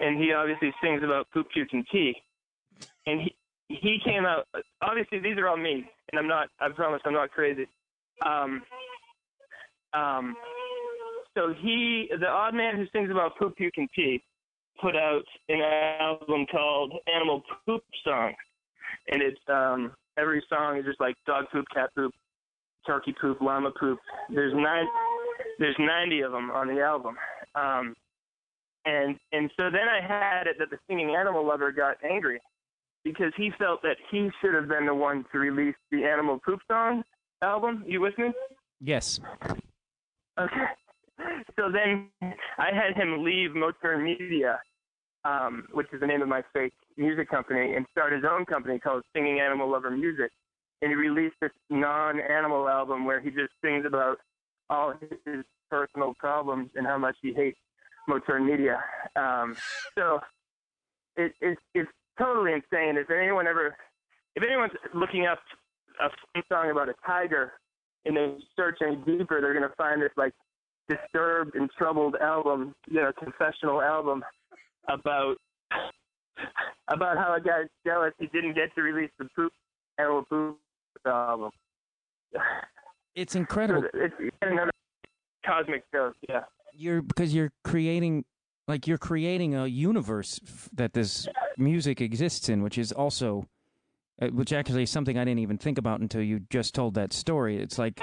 [0.00, 2.14] And he obviously sings about poop, puke, and tea.
[3.06, 3.34] And he
[3.68, 4.48] he came out.
[4.82, 6.48] Obviously, these are all me, and I'm not.
[6.58, 7.68] I promise, I'm not crazy.
[8.26, 8.62] Um,
[9.92, 10.36] um,
[11.34, 14.22] so he, the odd man who sings about poop, puke, and tea,
[14.80, 15.60] put out an
[16.00, 18.32] album called Animal Poop Song,
[19.08, 22.12] and it's um every song is just like dog poop, cat poop,
[22.86, 23.98] turkey poop, llama poop.
[24.32, 24.86] There's nine,
[25.58, 27.16] there's 90 of them on the album.
[27.54, 27.94] Um,
[28.86, 32.40] and and so then I had it that the singing animal lover got angry
[33.04, 36.60] because he felt that he should have been the one to release the Animal Poop
[36.66, 37.02] Song
[37.42, 37.84] album.
[37.86, 38.32] You with me?
[38.80, 39.20] Yes.
[40.38, 40.64] Okay.
[41.56, 42.08] So then
[42.56, 44.58] I had him leave Motern Media
[45.24, 48.78] um, which is the name of my fake music company, and start his own company
[48.78, 50.30] called Singing Animal Lover Music.
[50.82, 54.18] And he released this non-animal album where he just sings about
[54.68, 57.58] all his personal problems and how much he hates
[58.08, 58.82] Motern Media.
[59.16, 59.56] Um,
[59.96, 60.20] so,
[61.16, 62.96] it, it it's totally insane.
[62.96, 63.76] If anyone ever,
[64.36, 65.38] if anyone's looking up
[66.00, 67.52] a song about a tiger
[68.04, 70.32] and they search any deeper, they're gonna find this like
[70.88, 74.24] disturbed and troubled album, you know, confessional album
[74.88, 75.36] about
[76.88, 79.52] about how a guy's jealous he didn't get to release the poop
[79.98, 80.58] animal poop
[83.14, 83.84] It's incredible.
[83.94, 84.70] It's, it's another
[85.44, 86.42] cosmic joke, yeah.
[86.72, 88.24] You're because you're creating
[88.68, 91.26] like you're creating a universe f- that this
[91.58, 93.46] music exists in, which is also,
[94.22, 97.12] uh, which actually is something I didn't even think about until you just told that
[97.12, 97.56] story.
[97.60, 98.00] It's like,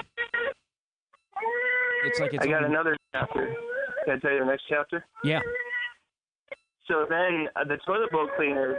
[2.04, 3.54] it's like it's I got another chapter.
[4.04, 5.04] Can I tell you the next chapter?
[5.24, 5.40] yeah.
[6.86, 8.78] So then uh, the toilet bowl cleaners,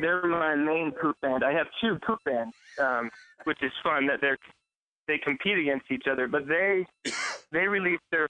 [0.00, 1.44] they're my main poop band.
[1.44, 3.10] I have two poop bands, um,
[3.44, 4.38] which is fun that they're
[5.06, 6.28] they compete against each other.
[6.28, 6.86] But they
[7.52, 8.28] they released their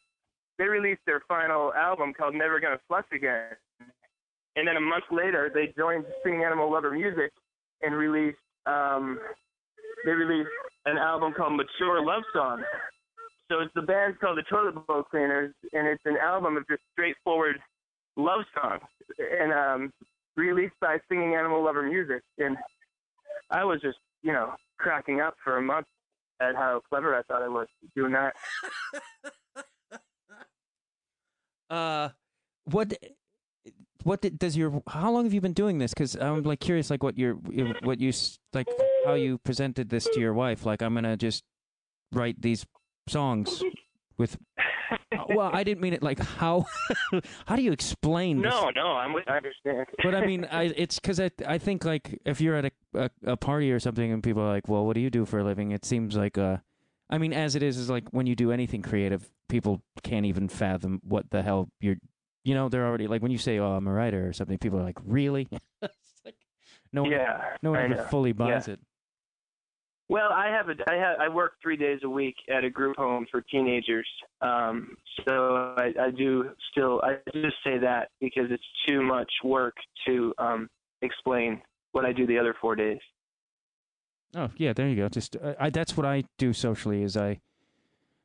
[0.58, 3.56] they released their final album called Never Gonna Flush Again,
[4.56, 7.32] and then a month later they joined Singing Animal Lover Music
[7.82, 9.18] and released um,
[10.04, 10.50] they released
[10.86, 12.62] an album called Mature Love Songs.
[13.50, 16.82] So it's the band called the Toilet Bowl Cleaners, and it's an album of just
[16.92, 17.56] straightforward
[18.18, 18.82] love songs
[19.18, 19.92] and um
[20.38, 22.56] released by Singing Animal Lover Music and
[23.50, 25.86] I was just, you know, cracking up for a month
[26.40, 28.34] at how clever I thought I was doing that.
[31.70, 32.08] Uh,
[32.64, 32.94] what,
[34.02, 34.82] what did- does your?
[34.88, 35.92] How long have you been doing this?
[35.92, 38.10] Because I'm like curious, like what your, you're what you
[38.54, 38.66] like,
[39.04, 40.64] how you presented this to your wife.
[40.64, 41.44] Like, I'm gonna just
[42.12, 42.64] write these
[43.06, 43.62] songs
[44.16, 44.38] with.
[45.36, 46.66] Well, I didn't mean it like how.
[47.46, 48.42] how do you explain?
[48.42, 48.50] this?
[48.50, 49.86] No, no, I'm I understand.
[50.02, 53.10] But I mean, I it's because I I think like if you're at a, a
[53.24, 55.44] a party or something and people are like, well, what do you do for a
[55.44, 55.72] living?
[55.72, 56.58] It seems like uh,
[57.10, 60.48] I mean, as it is, is like when you do anything creative, people can't even
[60.48, 61.96] fathom what the hell you're.
[62.44, 64.58] You know, they're already like when you say, "Oh, I'm a writer" or something.
[64.58, 65.48] People are like, "Really?"
[66.24, 66.36] like
[66.92, 67.56] no one, yeah.
[67.62, 68.80] no one ever fully buys it.
[70.10, 72.96] Well, I have a I have I work three days a week at a group
[72.96, 74.08] home for teenagers.
[74.40, 79.74] Um, so I, I do still I just say that because it's too much work
[80.06, 80.70] to um,
[81.02, 81.60] explain
[81.92, 83.00] what I do the other four days.
[84.34, 85.10] Oh yeah, there you go.
[85.10, 87.40] Just uh, I that's what I do socially is I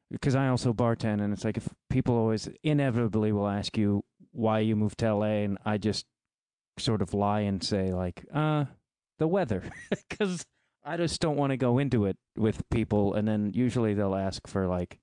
[0.09, 4.59] because I also bartend and it's like if people always inevitably will ask you why
[4.59, 6.05] you moved to LA and I just
[6.79, 8.65] sort of lie and say like uh
[9.19, 9.63] the weather
[10.09, 10.45] because
[10.85, 14.47] I just don't want to go into it with people and then usually they'll ask
[14.47, 14.99] for like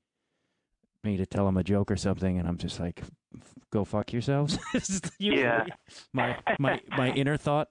[1.02, 3.02] me to tell them a joke or something and I'm just like
[3.72, 4.58] go fuck yourselves.
[5.18, 5.64] Yeah.
[6.12, 7.68] My my my inner thought.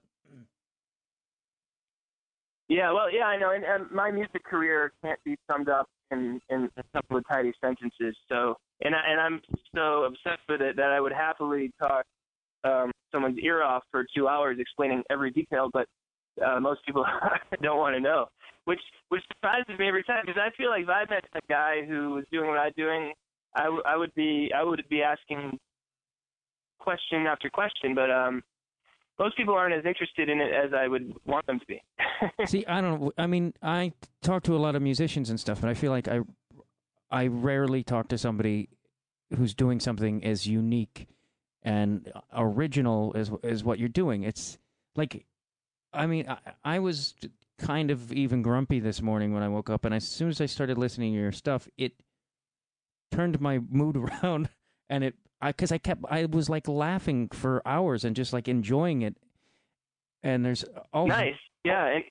[2.68, 6.40] Yeah, well, yeah, I know, and, and my music career can't be summed up in
[6.50, 8.16] in a couple of tidy sentences.
[8.28, 9.40] So, and I, and I'm
[9.74, 12.04] so obsessed with it that I would happily talk
[12.62, 15.86] um, someone's ear off for two hours explaining every detail, but
[16.44, 17.04] uh, most people
[17.62, 18.26] don't want to know,
[18.64, 21.84] which which surprises me every time because I feel like if I met a guy
[21.86, 23.12] who was doing what I'm doing,
[23.56, 25.58] I, w- I would be I would be asking
[26.78, 28.42] question after question, but um,
[29.18, 31.82] most people aren't as interested in it as I would want them to be.
[32.46, 33.12] See, I don't.
[33.18, 36.08] I mean, I talk to a lot of musicians and stuff, but I feel like
[36.08, 36.20] I,
[37.10, 38.70] I rarely talk to somebody
[39.36, 41.06] who's doing something as unique
[41.62, 44.22] and original as as what you're doing.
[44.22, 44.58] It's
[44.96, 45.26] like,
[45.92, 47.14] I mean, I, I was
[47.58, 50.46] kind of even grumpy this morning when I woke up, and as soon as I
[50.46, 51.92] started listening to your stuff, it
[53.10, 54.48] turned my mood around,
[54.88, 58.48] and it, I, because I kept, I was like laughing for hours and just like
[58.48, 59.16] enjoying it.
[60.22, 62.04] And there's oh nice yeah and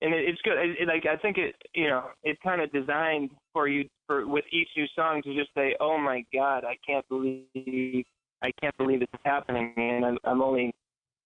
[0.00, 2.70] and it, it's good it, it, like i think it you know it's kind of
[2.72, 6.76] designed for you for with each new song to just say oh my god i
[6.86, 8.04] can't believe
[8.42, 10.72] i can't believe this is happening and i'm, I'm only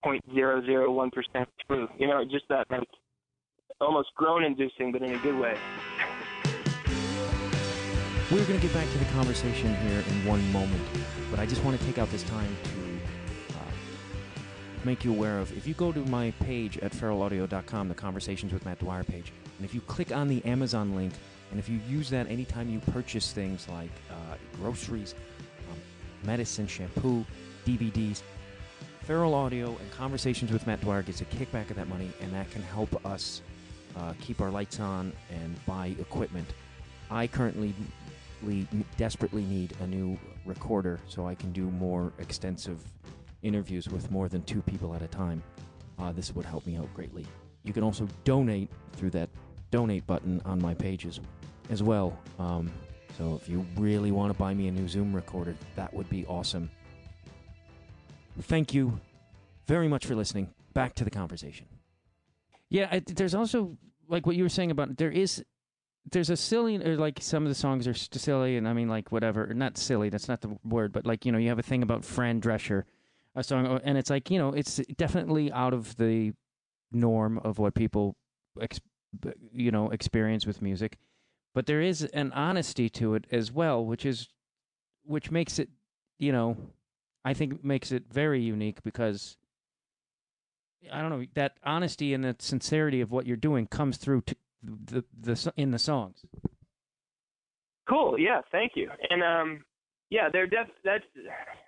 [0.06, 2.88] point zero zero one percent true you know just that like
[3.80, 5.56] almost groan inducing but in a good way.
[8.30, 10.82] We're going to get back to the conversation here in one moment,
[11.30, 13.62] but I just want to take out this time to uh,
[14.84, 18.64] make you aware of if you go to my page at feralaudio.com, the Conversations with
[18.64, 21.12] Matt Dwyer page, and if you click on the Amazon link,
[21.50, 25.14] and if you use that anytime you purchase things like uh, groceries,
[25.70, 25.78] um,
[26.24, 27.24] medicine, shampoo,
[27.64, 28.22] DVDs,
[29.06, 32.50] Feral Audio and Conversations with Matt Dwyer gets a kickback of that money, and that
[32.50, 33.40] can help us
[33.96, 36.54] uh, keep our lights on and buy equipment.
[37.08, 37.72] I currently
[38.96, 42.80] desperately need a new recorder so I can do more extensive
[43.42, 45.40] interviews with more than two people at a time.
[46.00, 47.24] Uh, this would help me out greatly.
[47.62, 49.28] You can also donate through that
[49.70, 51.20] donate button on my pages
[51.70, 52.18] as well.
[52.40, 52.72] Um,
[53.16, 56.26] so if you really want to buy me a new Zoom recorder, that would be
[56.26, 56.68] awesome.
[58.40, 59.00] Thank you
[59.66, 60.52] very much for listening.
[60.74, 61.66] Back to the conversation.
[62.68, 63.78] Yeah, I, there's also
[64.08, 65.42] like what you were saying about there is
[66.10, 69.10] there's a silly or like some of the songs are silly and I mean like
[69.10, 71.82] whatever not silly that's not the word but like you know you have a thing
[71.82, 72.84] about Fran Drescher
[73.34, 76.32] a song uh, and it's like you know it's definitely out of the
[76.92, 78.16] norm of what people
[78.60, 78.80] ex-
[79.52, 80.96] you know experience with music
[81.54, 84.28] but there is an honesty to it as well which is
[85.04, 85.68] which makes it
[86.18, 86.56] you know
[87.26, 89.36] I think makes it very unique because
[90.92, 94.36] I don't know that honesty and that sincerity of what you're doing comes through to
[94.62, 96.24] the the in the songs.
[97.88, 98.16] Cool.
[98.16, 98.42] Yeah.
[98.52, 98.90] Thank you.
[99.10, 99.64] And um,
[100.08, 100.68] yeah, they're def.
[100.84, 101.02] That's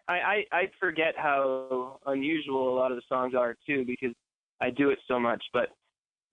[0.07, 4.15] I, I I forget how unusual a lot of the songs are too because
[4.61, 5.43] I do it so much.
[5.53, 5.71] But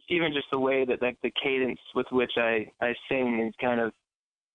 [0.07, 3.81] even just the way that like the cadence with which I I sing is kind
[3.81, 3.91] of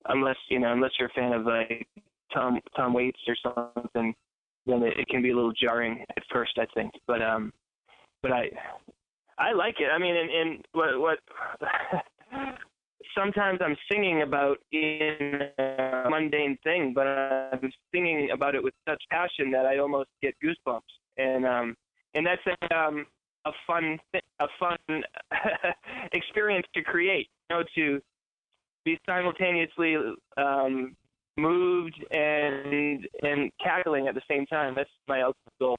[0.05, 1.89] unless you know unless you're a fan of like
[2.33, 3.35] Tom Tom Waits or
[3.75, 4.15] something,
[4.67, 6.59] then it, it can be a little jarring at first.
[6.59, 6.93] I think.
[7.07, 7.53] But um,
[8.23, 8.51] but I
[9.39, 9.89] I like it.
[9.93, 11.19] I mean, and, and what what
[13.17, 19.03] sometimes I'm singing about in a mundane thing, but I'm singing about it with such
[19.11, 20.81] passion that I almost get goosebumps,
[21.17, 21.77] and um,
[22.15, 23.07] and that's a um,
[23.47, 24.79] a fun a fun
[26.13, 27.29] experience to create.
[27.49, 28.01] You know, to
[28.85, 29.97] be simultaneously
[30.37, 30.97] um,
[31.41, 34.75] moved and and cackling at the same time.
[34.75, 35.77] That's my ultimate goal.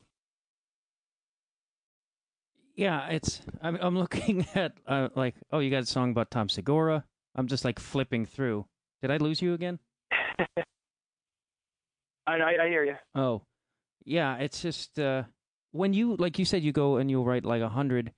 [2.76, 6.50] Yeah, it's I'm I'm looking at uh, like oh you got a song about Tom
[6.50, 7.04] Segura.
[7.36, 8.66] I'm just like flipping through.
[9.02, 9.80] Did I lose you again?
[12.28, 12.96] I, I, I hear you.
[13.16, 13.42] Oh,
[14.06, 14.38] yeah.
[14.38, 15.24] It's just uh,
[15.72, 18.12] when you like you said you go and you'll write like a hundred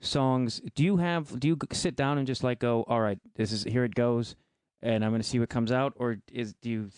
[0.00, 0.60] songs.
[0.74, 3.64] Do you have do you sit down and just like go all right this is
[3.64, 4.36] here it goes
[4.86, 6.90] and I'm gonna see what comes out or is do you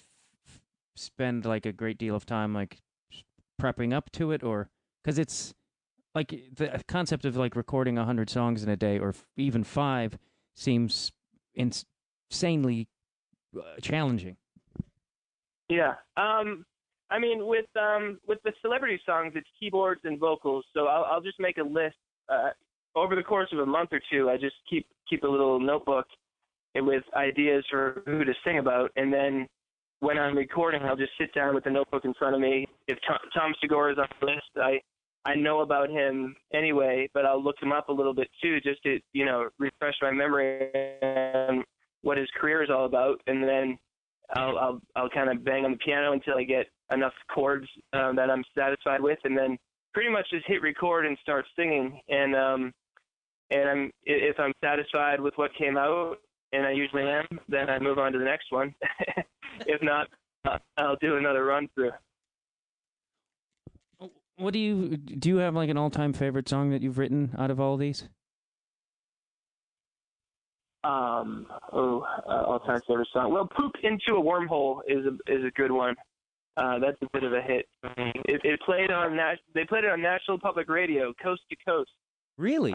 [0.46, 0.60] f-
[0.94, 2.82] spend like a great deal of time like
[3.60, 4.68] prepping up to it or
[5.02, 5.54] because it's
[6.14, 9.64] like the concept of like recording a hundred songs in a day or f- even
[9.64, 10.18] five
[10.54, 11.12] seems
[11.54, 11.86] ins-
[12.30, 12.88] insanely
[13.56, 14.36] uh, challenging.
[15.70, 15.94] Yeah.
[16.16, 16.66] Um,
[17.10, 20.64] I mean, with um, with the celebrity songs, it's keyboards and vocals.
[20.74, 21.96] So I'll, I'll just make a list.
[22.28, 22.50] Uh,
[22.94, 26.06] over the course of a month or two, I just keep keep a little notebook
[26.80, 29.46] with ideas for who to sing about, and then
[30.00, 32.66] when I'm recording, I'll just sit down with the notebook in front of me.
[32.86, 32.98] If
[33.34, 34.80] Tom, Segura is on the list, I
[35.24, 38.82] I know about him anyway, but I'll look him up a little bit too, just
[38.84, 40.70] to you know refresh my memory
[41.02, 41.64] on
[42.02, 43.78] what his career is all about, and then
[44.34, 48.16] I'll I'll I'll kind of bang on the piano until I get enough chords um,
[48.16, 49.58] that I'm satisfied with, and then
[49.94, 52.00] pretty much just hit record and start singing.
[52.08, 52.72] And um,
[53.50, 56.18] and I'm if I'm satisfied with what came out,
[56.52, 58.74] and I usually am, then I move on to the next one.
[59.66, 60.08] if not,
[60.46, 61.90] uh, I'll do another run through.
[64.36, 65.30] What do you do?
[65.30, 68.08] You have like an all-time favorite song that you've written out of all these?
[70.84, 73.32] Um, oh, uh, all-time favorite song.
[73.32, 75.96] Well, "Poop into a Wormhole" is a is a good one.
[76.56, 77.66] Uh, that's a bit of a hit.
[77.96, 81.90] It, it played on Nas- they played it on National Public Radio, coast to coast.
[82.36, 82.74] Really?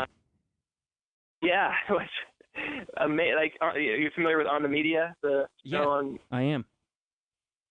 [1.41, 2.07] Yeah, it was
[2.99, 5.79] ama- like uh, you're familiar with On the Media, the Yeah.
[5.83, 6.19] show on.
[6.31, 6.65] I am.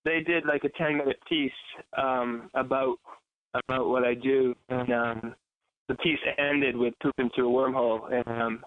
[0.04, 1.52] They did like a 10 minute piece
[1.96, 2.96] um, about
[3.54, 5.34] about what I do, and um,
[5.88, 8.64] the piece ended with "Poop into a Wormhole," and um,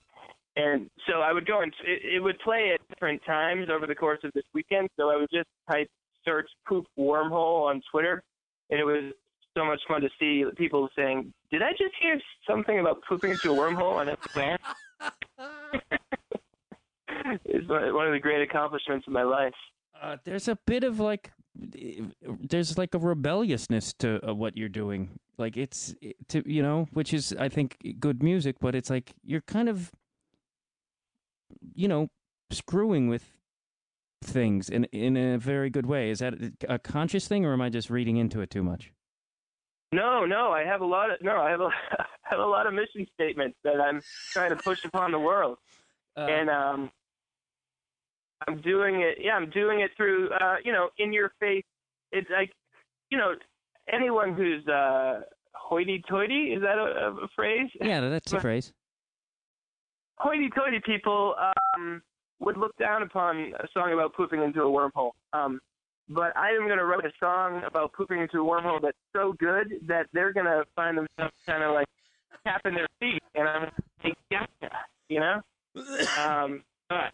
[0.55, 3.95] and so I would go and it, it would play at different times over the
[3.95, 4.89] course of this weekend.
[4.97, 5.89] So I would just type
[6.23, 8.23] search "poop wormhole" on Twitter,
[8.69, 9.11] and it was
[9.57, 13.51] so much fun to see people saying, "Did I just hear something about pooping into
[13.51, 14.59] a wormhole?" on that's bad.
[17.45, 19.53] It's one of the great accomplishments of my life.
[20.01, 25.19] Uh, there's a bit of like, there's like a rebelliousness to uh, what you're doing.
[25.37, 29.13] Like it's it- to you know, which is I think good music, but it's like
[29.23, 29.91] you're kind of,
[31.73, 32.09] you know,
[32.51, 33.31] screwing with
[34.23, 36.09] things in in a very good way.
[36.09, 36.33] Is that
[36.67, 38.91] a conscious thing, or am I just reading into it too much?
[39.91, 41.69] No, no, I have a lot of no, I have a
[42.25, 44.01] have a lot of mission statements that I'm
[44.31, 45.57] trying to push upon the world.
[46.17, 46.91] Uh, and um
[48.47, 51.63] I'm doing it yeah, I'm doing it through uh, you know, in your face
[52.11, 52.51] it's like
[53.09, 53.33] you know,
[53.91, 55.21] anyone who's uh
[55.53, 57.69] hoity toity, is that a, a phrase?
[57.81, 58.73] yeah, that's a phrase.
[60.17, 61.35] Hoity toity people
[61.75, 62.01] um
[62.39, 65.11] would look down upon a song about pooping into a wormhole.
[65.33, 65.59] Um
[66.07, 69.79] but I am gonna write a song about pooping into a wormhole that's so good
[69.87, 71.87] that they're gonna find themselves kinda like
[72.45, 73.71] tapping their feet and I'm
[74.03, 74.75] like, gotcha,
[75.09, 75.41] you know?
[76.19, 77.11] um, but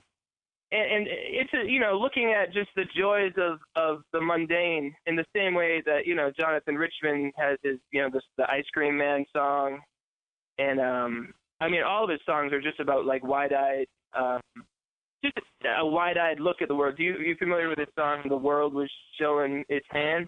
[0.71, 4.21] and, and it's a you know know, looking at just the joys of of the
[4.21, 8.21] mundane in the same way that you know Jonathan Richman has his you know the
[8.37, 9.79] the Ice Cream Man song,
[10.57, 14.41] and um, I mean all of his songs are just about like wide-eyed, um,
[15.23, 15.37] just
[15.77, 16.97] a wide-eyed look at the world.
[16.97, 20.27] Do you you familiar with his song "The World Was Showing Its Hand"?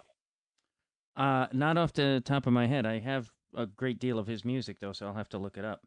[1.16, 2.86] Uh, not off the top of my head.
[2.86, 5.66] I have a great deal of his music though, so I'll have to look it
[5.66, 5.82] up.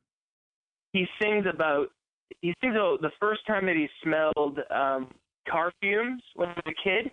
[0.93, 1.89] He sings about
[2.41, 5.09] he sings about the first time that he smelled um,
[5.49, 7.12] car fumes when he was a kid.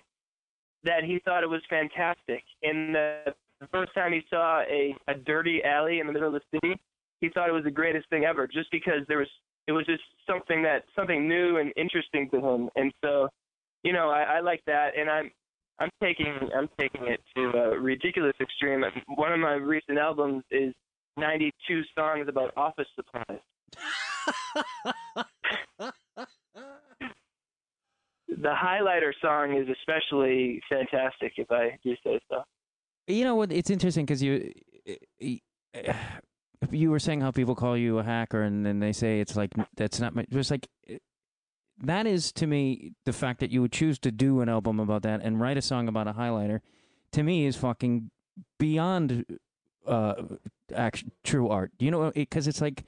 [0.84, 3.34] That he thought it was fantastic, and the,
[3.72, 6.78] first time he saw a a dirty alley in the middle of the city,
[7.22, 9.30] he thought it was the greatest thing ever, just because there was
[9.68, 13.30] it was just something that something new and interesting to him, and so
[13.84, 15.32] you know I, I like that, and I'm
[15.80, 18.84] I'm taking I'm taking it to a ridiculous extreme.
[19.16, 20.74] One of my recent albums is
[21.18, 23.40] 92 songs about office supplies.
[28.28, 32.44] The highlighter song is especially fantastic, if I do say so.
[33.08, 33.52] You know what?
[33.52, 34.52] It's interesting because you
[36.72, 39.52] you were saying how people call you a hacker, and then they say it's like
[39.76, 40.26] that's not my.
[40.32, 40.68] Just like
[41.84, 45.04] that is to me the fact that you would choose to do an album about
[45.04, 46.60] that and write a song about a highlighter.
[47.14, 48.10] To me, is fucking
[48.60, 49.26] beyond
[49.86, 50.16] uh
[50.74, 51.72] act, true art.
[51.80, 52.84] You know, because it's like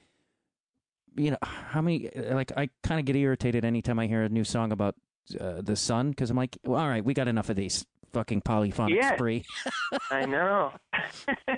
[1.16, 4.44] you know how many like I kind of get irritated anytime I hear a new
[4.44, 4.94] song about
[5.40, 8.40] uh, the sun because I'm like, well, all right, we got enough of these fucking
[8.42, 9.14] polyphonic Yeah.
[9.14, 9.44] spree.
[10.10, 10.72] I know.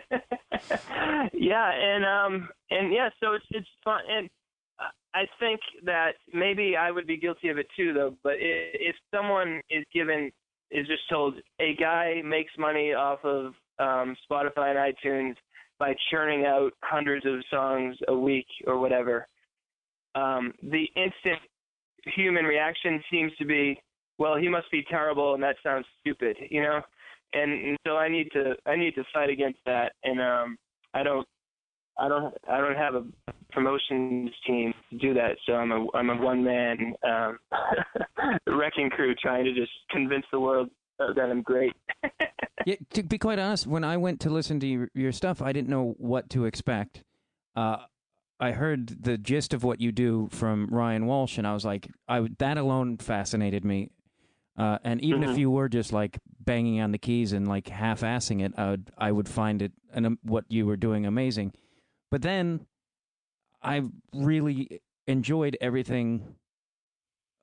[1.33, 4.29] yeah, and um, and yeah, so it's it's fun, and
[5.15, 8.15] I think that maybe I would be guilty of it too, though.
[8.23, 10.31] But if someone is given
[10.71, 15.35] is just told a guy makes money off of um, Spotify and iTunes
[15.79, 19.27] by churning out hundreds of songs a week or whatever,
[20.15, 21.41] um, the instant
[22.15, 23.81] human reaction seems to be,
[24.19, 26.81] well, he must be terrible, and that sounds stupid, you know.
[27.33, 30.57] And, and so I need to I need to fight against that, and um,
[30.95, 31.27] I don't
[31.99, 33.05] I don't I don't have a
[33.51, 37.39] promotions team to do that, so I'm a I'm a one man um,
[38.47, 41.73] wrecking crew trying to just convince the world that I'm great.
[42.67, 45.53] Yeah, to be quite honest, when I went to listen to your, your stuff, I
[45.53, 47.03] didn't know what to expect.
[47.57, 47.79] Uh,
[48.41, 51.89] I heard the gist of what you do from Ryan Walsh, and I was like,
[52.09, 53.91] I that alone fascinated me.
[54.59, 55.39] Uh, and even if Mhm.
[55.39, 59.13] you were just like banging on the keys and like half-assing it, I would I
[59.13, 61.55] would find it and um, what you were doing amazing.
[62.11, 62.67] But then
[63.63, 63.83] I
[64.15, 66.37] really enjoyed everything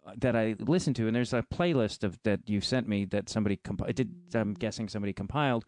[0.05, 3.30] uh, that I listened to, and there's a playlist of that you sent me that
[3.30, 4.13] somebody comp- did.
[4.34, 5.66] I'm guessing somebody compiled,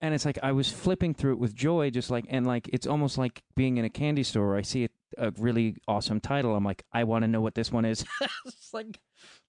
[0.00, 2.86] and it's like I was flipping through it with joy, just like and like it's
[2.86, 4.56] almost like being in a candy store.
[4.56, 4.88] I see a,
[5.28, 6.54] a really awesome title.
[6.54, 8.04] I'm like, I want to know what this one is.
[8.46, 9.00] it's like,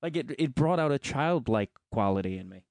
[0.02, 2.64] like it it brought out a childlike quality in me.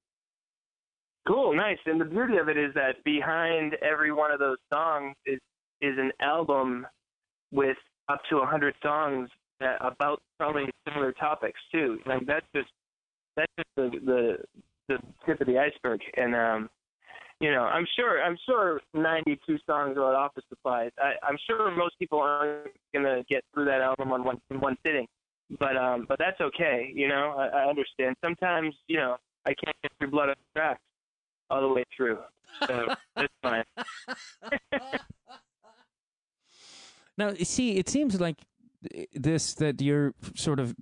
[1.27, 1.77] Cool, nice.
[1.85, 5.39] And the beauty of it is that behind every one of those songs is
[5.81, 6.85] is an album
[7.51, 7.77] with
[8.09, 9.29] up to a hundred songs
[9.59, 11.99] that about probably similar topics too.
[12.05, 12.69] Like that's just
[13.35, 14.37] that's just the the
[14.87, 16.01] the tip of the iceberg.
[16.17, 16.69] And um
[17.39, 20.91] you know, I'm sure I'm sure 92 songs about office supplies.
[20.99, 24.77] I, I'm sure most people aren't gonna get through that album on one in one
[24.85, 25.07] sitting,
[25.59, 26.91] but um, but that's okay.
[26.93, 28.15] You know, I, I understand.
[28.23, 30.81] Sometimes you know I can't get through Blood the Tracks
[31.49, 32.19] all the way through,
[32.67, 33.63] so that's fine.
[37.17, 38.37] Now, see, it seems like
[39.13, 40.75] this that you're sort of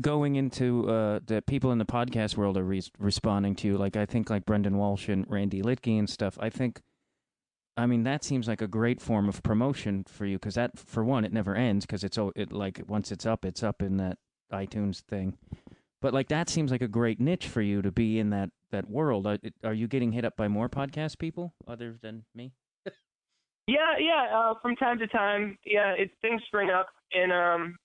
[0.00, 3.68] going into uh, that people in the podcast world are re- responding to.
[3.68, 3.78] You.
[3.78, 6.36] Like, I think like Brendon Walsh and Randy Liedtke and stuff.
[6.40, 6.82] I think,
[7.76, 11.04] I mean, that seems like a great form of promotion for you because that, for
[11.04, 14.18] one, it never ends because it's it like once it's up, it's up in that
[14.52, 15.38] iTunes thing.
[16.02, 18.90] But like that seems like a great niche for you to be in that that
[18.90, 19.26] world.
[19.26, 22.52] Are, are you getting hit up by more podcast people other than me?
[23.66, 24.26] Yeah, yeah.
[24.32, 27.76] Uh, from time to time, yeah, it things spring up, and um,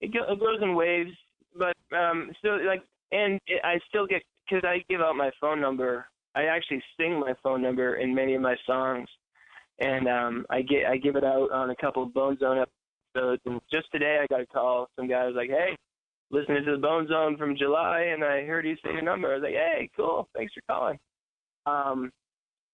[0.00, 1.10] it, go, it goes in waves.
[1.56, 5.60] But um, still, like, and it, I still get because I give out my phone
[5.60, 6.06] number.
[6.34, 9.08] I actually sing my phone number in many of my songs,
[9.78, 12.64] and um, I get I give it out on a couple of Bone Zone
[13.14, 13.42] episodes.
[13.44, 14.88] And just today, I got a call.
[14.96, 15.76] Some guy was like, "Hey,
[16.30, 19.34] listening to the Bone Zone from July, and I heard you say your number." I
[19.34, 20.98] was like, "Hey, cool, thanks for calling."
[21.66, 22.10] Um,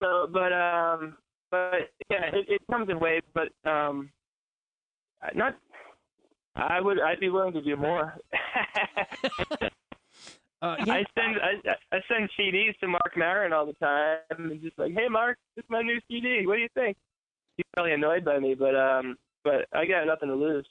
[0.00, 1.16] so, but um,
[1.50, 3.26] but yeah, it, it comes in waves.
[3.34, 4.10] But um,
[5.34, 5.56] not.
[6.54, 7.00] I would.
[7.00, 8.14] I'd be willing to do more.
[10.62, 14.78] Uh, I send I, I send CDs to Marc Maron all the time, and just
[14.78, 16.46] like, hey Mark, this is my new CD.
[16.46, 16.96] What do you think?
[17.58, 20.66] He's probably annoyed by me, but um, but I got nothing to lose.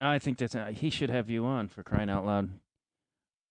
[0.00, 2.48] I think that's uh, he should have you on for crying out loud.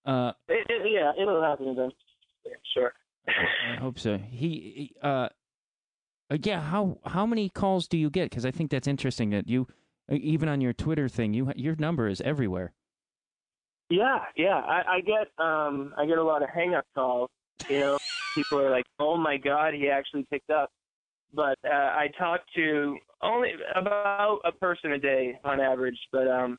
[0.07, 1.95] Uh, It, it, yeah, it'll happen eventually.
[2.73, 2.93] Sure.
[3.27, 4.17] I hope so.
[4.17, 5.29] He, he- uh,
[6.29, 6.61] uh, yeah.
[6.61, 8.29] How how many calls do you get?
[8.29, 9.67] Because I think that's interesting that you,
[10.11, 12.73] uh, even on your Twitter thing, you your number is everywhere.
[13.89, 14.57] Yeah, yeah.
[14.57, 17.29] I, I get um I get a lot of hang up calls.
[17.69, 17.97] You know,
[18.35, 20.69] people are like, "Oh my God, he actually picked up."
[21.33, 25.97] But uh, I talk to only about a person a day on average.
[26.11, 26.57] But um,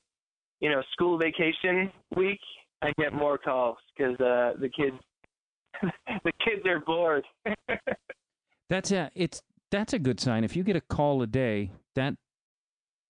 [0.60, 2.40] you know, school vacation week,
[2.82, 4.96] I get more calls because uh, the kids
[6.24, 7.24] the kids are bored.
[8.70, 10.44] That's a it's that's a good sign.
[10.44, 12.14] If you get a call a day, that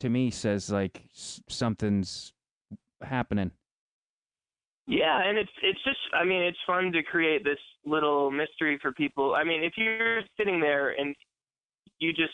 [0.00, 2.32] to me says like something's
[3.02, 3.50] happening.
[4.86, 8.92] Yeah, and it's it's just I mean it's fun to create this little mystery for
[8.92, 9.34] people.
[9.34, 11.14] I mean, if you're sitting there and
[11.98, 12.32] you just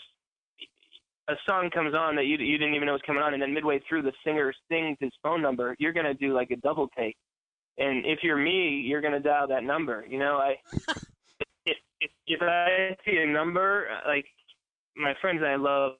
[1.28, 3.52] a song comes on that you you didn't even know was coming on, and then
[3.52, 7.16] midway through the singer sings his phone number, you're gonna do like a double take.
[7.76, 10.04] And if you're me, you're gonna dial that number.
[10.08, 10.54] You know, I
[12.00, 14.26] if I see a number like
[14.96, 15.92] my friends and I love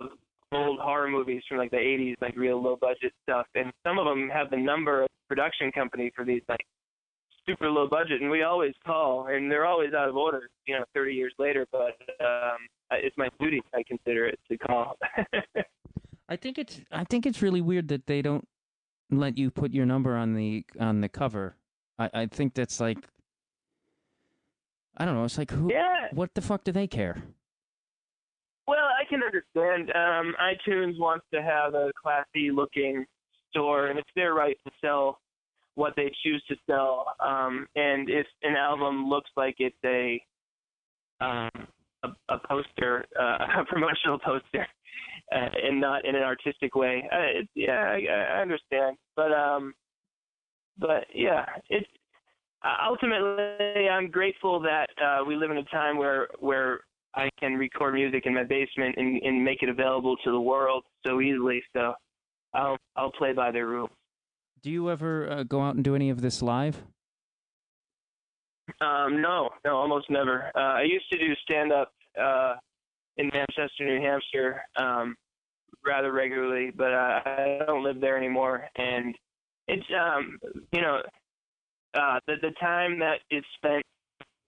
[0.52, 4.04] old horror movies from like the 80s, like real low budget stuff, and some of
[4.06, 6.64] them have the number of production company for these like
[7.46, 10.84] super low budget, and we always call, and they're always out of order, you know,
[10.94, 11.66] 30 years later.
[11.72, 12.58] But um,
[12.92, 14.96] it's my duty, I consider it, to call.
[16.28, 18.46] I think it's I think it's really weird that they don't
[19.10, 21.56] let you put your number on the on the cover.
[21.98, 22.98] I, I think that's like
[24.96, 25.24] I don't know.
[25.24, 25.70] It's like who?
[25.70, 27.22] yeah, What the fuck do they care?
[28.66, 29.90] Well, I can understand.
[29.94, 33.04] Um, iTunes wants to have a classy looking
[33.50, 35.18] store, and it's their right to sell
[35.74, 37.06] what they choose to sell.
[37.20, 40.22] Um, and if an album looks like it's a
[41.20, 41.50] um,
[42.02, 44.66] a, a poster, uh, a promotional poster,
[45.34, 48.96] uh, and not in an artistic way, uh, it, yeah, I, I understand.
[49.16, 49.74] But um,
[50.78, 51.88] but yeah, it's
[52.88, 56.80] ultimately I'm grateful that uh, we live in a time where where
[57.14, 60.84] I can record music in my basement and, and make it available to the world
[61.06, 61.62] so easily.
[61.74, 61.94] So
[62.54, 63.90] I'll I'll play by their rules.
[64.62, 66.82] Do you ever uh, go out and do any of this live?
[68.80, 70.50] Um, no, no, almost never.
[70.54, 72.54] Uh, I used to do stand up uh,
[73.18, 75.14] in Manchester, New Hampshire, um,
[75.84, 78.66] rather regularly, but uh, I don't live there anymore.
[78.76, 79.14] And
[79.68, 80.38] it's um,
[80.72, 81.02] you know,
[81.94, 83.82] uh, the the time that is spent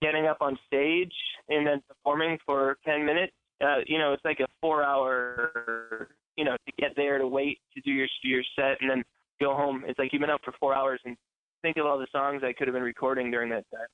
[0.03, 1.13] getting up on stage
[1.49, 3.33] and then performing for ten minutes.
[3.61, 7.59] Uh, you know, it's like a four hour, you know, to get there to wait
[7.75, 9.03] to do your your set and then
[9.41, 9.85] go home.
[9.87, 11.17] It's like you've been up for four hours and
[11.63, 13.87] think of all the songs I could have been recording during that time.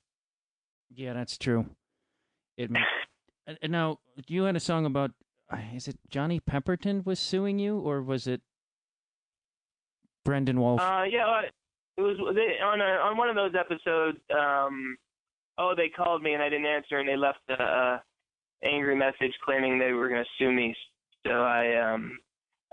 [0.94, 1.66] Yeah, that's true.
[2.56, 2.86] It makes,
[3.68, 5.12] now you had a song about
[5.52, 8.40] uh, is it Johnny Pemberton was suing you or was it
[10.24, 10.80] Brendon Walsh?
[10.82, 11.42] Uh, yeah, uh,
[12.02, 14.18] it was they, on a, on one of those episodes.
[14.34, 14.96] Um,
[15.58, 18.02] oh, they called me and I didn't answer, and they left a, a
[18.64, 20.74] angry message claiming they were going to sue me.
[21.26, 22.18] So I um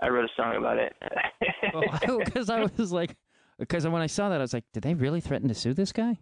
[0.02, 0.92] I wrote a song about it.
[2.24, 3.16] Because I was like,
[3.58, 5.92] because when I saw that, I was like, did they really threaten to sue this
[5.92, 6.18] guy?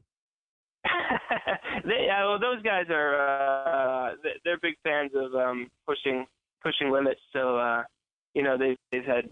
[1.84, 3.14] they, yeah, well, those guys are
[4.10, 6.26] uh, they- they're big fans of um, pushing
[6.62, 7.20] pushing limits.
[7.32, 7.82] So uh,
[8.34, 9.28] you know they've they've had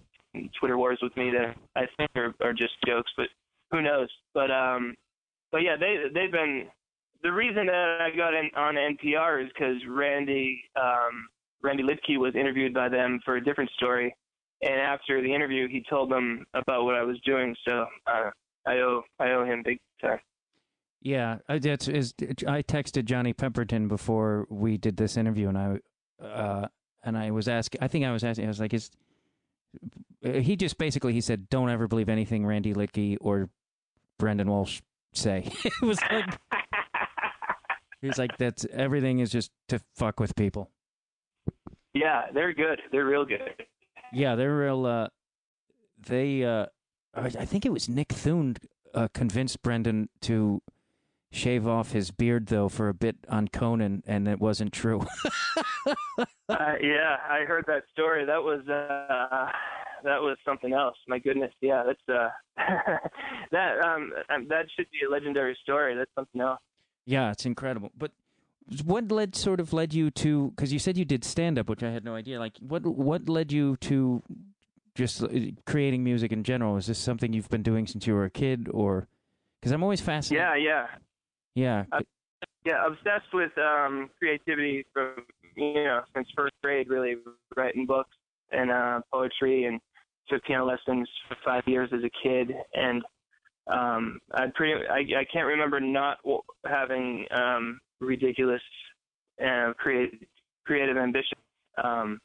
[0.60, 3.26] Twitter wars with me that I think are, are just jokes, but
[3.70, 4.08] who knows?
[4.34, 4.94] But um,
[5.52, 6.66] but yeah, they they've been
[7.22, 11.26] the reason that I got in, on NPR is because Randy um,
[11.62, 14.14] Randy Liedtke was interviewed by them for a different story,
[14.62, 17.54] and after the interview, he told them about what I was doing.
[17.66, 18.30] So uh,
[18.66, 20.18] I owe I owe him big time.
[21.02, 22.14] Yeah, I, that's is.
[22.46, 26.68] I texted Johnny Pemberton before we did this interview, and I, uh,
[27.04, 27.82] and I was asking.
[27.82, 28.44] I think I was asking.
[28.44, 28.90] I was like, "Is?"
[30.24, 33.50] Uh, He just basically he said, "Don't ever believe anything Randy Liedtke or
[34.18, 34.80] Brendon Walsh
[35.12, 36.38] say." it was like
[38.00, 40.70] he was like, "That's everything is just to fuck with people."
[41.94, 42.80] Yeah, they're good.
[42.92, 43.64] They're real good.
[44.12, 44.84] Yeah, they're real.
[44.86, 45.08] Uh,
[46.06, 46.66] they, uh,
[47.14, 48.56] I I think it was Nick Thune
[48.94, 50.62] uh, convinced Brendon to
[51.32, 55.04] shave off his beard though for a bit on Conan, and it wasn't true.
[56.48, 58.24] Uh, yeah, I heard that story.
[58.24, 59.50] That was uh,
[60.04, 60.96] that was something else.
[61.08, 62.28] My goodness, yeah, that's uh,
[63.50, 65.96] that um, um that should be a legendary story.
[65.96, 66.60] That's something else.
[67.04, 67.90] yeah, it's incredible.
[67.98, 68.12] But
[68.84, 70.52] what led sort of led you to?
[70.54, 72.38] Because you said you did stand up, which I had no idea.
[72.38, 74.22] Like, what what led you to
[74.94, 75.28] just uh,
[75.66, 76.76] creating music in general?
[76.76, 79.08] Is this something you've been doing since you were a kid, or?
[79.60, 80.46] Because I'm always fascinated.
[80.46, 80.86] Yeah, yeah,
[81.56, 81.84] Yeah.
[81.90, 82.00] Uh,
[82.64, 82.86] yeah.
[82.86, 85.26] Obsessed with um creativity from
[85.56, 86.88] you know since first grade.
[86.88, 87.16] Really
[87.56, 88.16] writing books
[88.52, 89.80] and uh, poetry and
[90.28, 93.02] took piano lessons for five years as a kid and
[93.68, 96.18] um, I pretty I, I can't remember not
[96.64, 98.62] having um, ridiculous
[99.44, 100.28] uh, create,
[100.64, 101.38] creative ambition.
[101.82, 102.20] Um,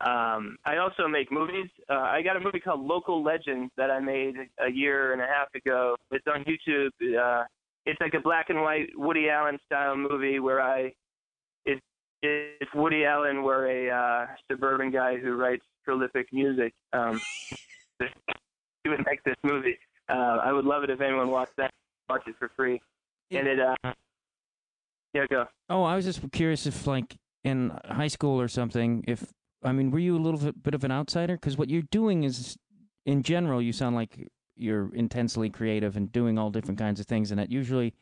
[0.00, 1.68] um, I also make movies.
[1.88, 4.34] Uh, I got a movie called Local Legends that I made
[4.64, 5.96] a year and a half ago.
[6.10, 6.90] It's on YouTube.
[7.00, 7.44] Uh,
[7.86, 10.92] it's like a black and white Woody Allen style movie where I
[11.64, 11.80] it
[12.22, 17.20] if Woody Allen were a uh, suburban guy who writes prolific music, um,
[17.98, 19.78] he would make this movie.
[20.08, 21.72] Uh, I would love it if anyone watched that.
[22.08, 22.80] Watch it for free.
[23.30, 23.92] And it, uh,
[25.14, 25.46] yeah, go.
[25.68, 29.24] Oh, I was just curious if, like, in high school or something, if
[29.64, 31.34] I mean, were you a little bit, bit of an outsider?
[31.34, 32.56] Because what you're doing is,
[33.06, 34.28] in general, you sound like
[34.62, 37.94] you're intensely creative and doing all different kinds of things, and that usually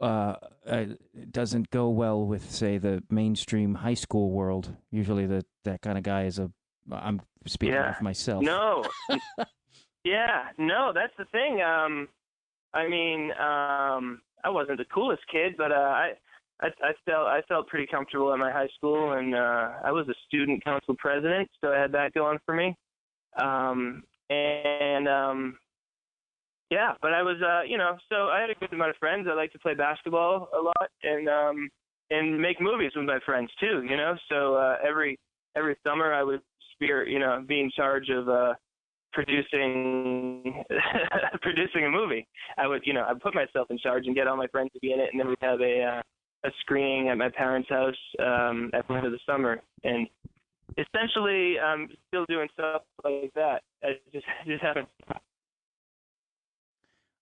[0.00, 0.34] uh,
[0.66, 0.84] uh,
[1.30, 4.76] doesn't go well with, say, the mainstream high school world.
[4.90, 6.50] Usually, the that kind of guy is a.
[6.90, 7.90] I'm speaking Yeah.
[7.96, 8.42] of myself.
[8.42, 8.84] No.
[10.04, 11.60] yeah, no, that's the thing.
[11.60, 12.08] Um,
[12.72, 16.12] I mean, um, I wasn't the coolest kid, but uh, I,
[16.60, 20.08] I, I felt I felt pretty comfortable at my high school, and uh, I was
[20.08, 22.76] a student council president, so I had that going for me.
[23.42, 25.58] Um, and um,
[26.70, 29.26] yeah, but I was, uh, you know, so I had a good amount of friends.
[29.30, 31.70] I like to play basketball a lot, and um,
[32.10, 33.82] and make movies with my friends too.
[33.88, 35.18] You know, so uh, every
[35.56, 36.40] every summer I would
[36.72, 38.54] spear, you know, be in charge of uh,
[39.12, 40.62] producing
[41.42, 42.26] producing a movie.
[42.58, 44.80] I would, you know, I'd put myself in charge and get all my friends to
[44.80, 46.02] be in it, and then we'd have a uh,
[46.44, 50.06] a screening at my parents' house um, at the end of the summer, and
[50.76, 53.62] essentially, I'm still doing stuff like that.
[53.82, 54.88] I just just haven't.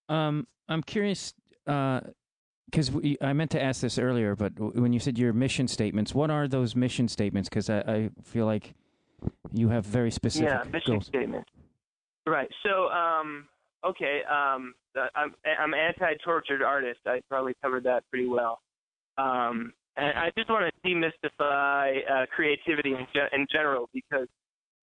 [0.08, 1.34] Um, I'm curious
[1.64, 6.14] because we I meant to ask this earlier, but when you said your mission statements,
[6.14, 7.48] what are those mission statements?
[7.48, 8.74] Because I, I feel like
[9.52, 11.06] you have very specific yeah, mission goals.
[11.06, 11.44] statement.
[12.26, 12.48] Right.
[12.64, 13.46] So, um,
[13.84, 17.00] okay, um, uh, I'm I'm anti-tortured artist.
[17.06, 18.60] I probably covered that pretty well.
[19.18, 24.28] Um, and I just want to demystify uh, creativity in, ge- in general because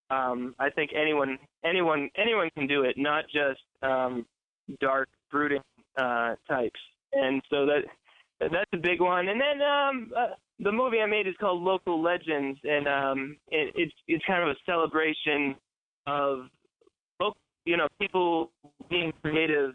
[0.10, 4.26] um, I think anyone anyone anyone can do it, not just um,
[4.80, 5.62] dark, brooding
[5.98, 6.80] uh, types.
[7.14, 7.82] And so that
[8.40, 9.28] that's a big one.
[9.28, 10.28] And then um, uh,
[10.60, 14.50] the movie I made is called Local Legends, and um, it, it's it's kind of
[14.50, 15.56] a celebration
[16.08, 16.48] of
[17.20, 18.52] local, you know, people
[18.90, 19.74] being creative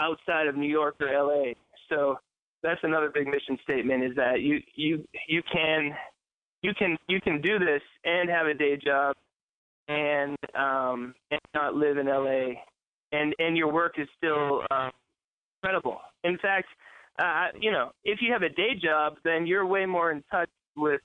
[0.00, 1.52] outside of New York or LA.
[1.88, 2.18] So
[2.64, 5.94] that's another big mission statement is that you you you can
[6.62, 9.14] you can you can do this and have a day job
[9.86, 12.54] and um and not live in LA
[13.12, 14.90] and and your work is still um
[15.62, 15.98] incredible.
[16.24, 16.66] In fact,
[17.18, 20.50] uh you know, if you have a day job then you're way more in touch
[20.74, 21.02] with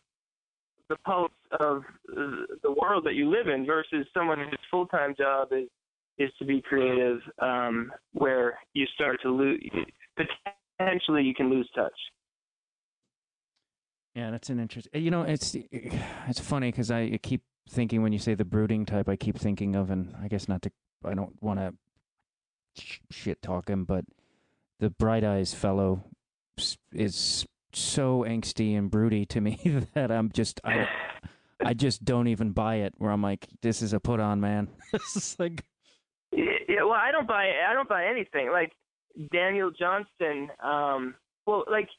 [0.88, 5.68] the pulse of the world that you live in versus someone whose full-time job is
[6.18, 9.62] is to be creative um where you start to lose
[10.80, 11.94] potentially you can lose touch.
[14.16, 14.92] Yeah, that's an interesting.
[14.94, 15.62] Eh, you know, it's eh,
[16.28, 19.76] it's funny because I keep thinking when you say the brooding type, I keep thinking
[19.76, 20.72] of, and I guess not to,
[21.06, 21.74] I don't want to
[22.82, 24.06] sh- shit talk him, but
[24.80, 26.04] the Bright Eyes fellow
[26.92, 30.88] is so angsty and broody to me that I'm just I
[31.64, 32.94] I just don't even buy it.
[32.98, 34.70] Where I'm like, this is a put on, man.
[34.92, 35.64] this is like,
[36.32, 38.52] Yeah, well, I don't buy I don't buy anything.
[38.52, 38.74] Like
[39.32, 41.90] Daniel Johnston, um, well, like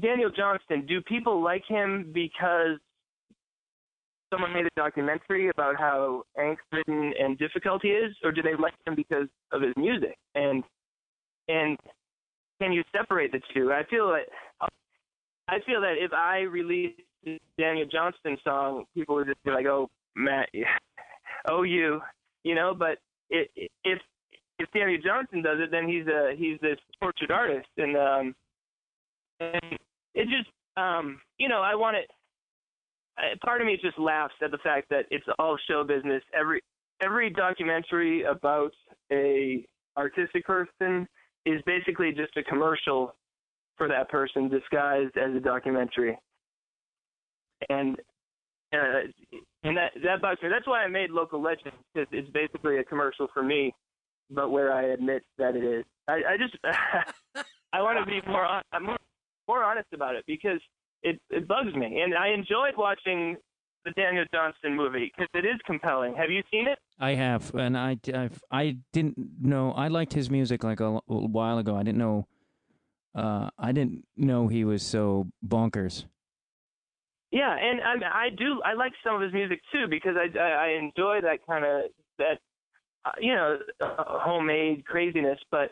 [0.00, 2.78] Daniel Johnston, do people like him because
[4.32, 8.74] someone made a documentary about how angst-ridden and difficult he is, or do they like
[8.86, 10.16] him because of his music?
[10.34, 10.62] And
[11.48, 11.78] and
[12.60, 13.72] can you separate the two?
[13.72, 14.26] I feel like
[15.48, 19.66] I feel that if I released this Daniel Johnston song, people would just be like,
[19.66, 20.48] "Oh, Matt,
[21.48, 22.00] oh you,"
[22.44, 22.74] you know.
[22.78, 22.98] But
[23.30, 23.50] it,
[23.84, 23.98] if
[24.58, 28.34] if Daniel Johnston does it, then he's a he's this tortured artist, and um,
[29.40, 29.78] and
[30.14, 32.10] it just um, you know, I want it.
[33.44, 36.22] Part of me just laughs at the fact that it's all show business.
[36.38, 36.62] Every
[37.02, 38.72] every documentary about
[39.10, 39.64] a
[39.96, 41.08] artistic person
[41.44, 43.14] is basically just a commercial
[43.76, 46.16] for that person disguised as a documentary.
[47.68, 47.96] And
[48.72, 49.08] uh,
[49.64, 50.48] and that that bugs me.
[50.48, 53.74] That's why I made Local Legends because it's basically a commercial for me,
[54.30, 55.84] but where I admit that it is.
[56.08, 56.56] I, I just
[57.72, 58.96] I want to be more I'm more
[59.46, 60.60] more honest about it because
[61.02, 63.36] it it bugs me, and I enjoyed watching
[63.84, 66.14] the Daniel Johnston movie because it is compelling.
[66.14, 66.78] Have you seen it?
[66.98, 71.58] I have, and I I've, I didn't know I liked his music like a while
[71.58, 71.76] ago.
[71.76, 72.26] I didn't know,
[73.14, 76.04] uh, I didn't know he was so bonkers.
[77.30, 80.48] Yeah, and I I do I like some of his music too because I I,
[80.48, 81.82] I enjoy that kind of
[82.18, 82.38] that
[83.20, 85.70] you know uh, homemade craziness, but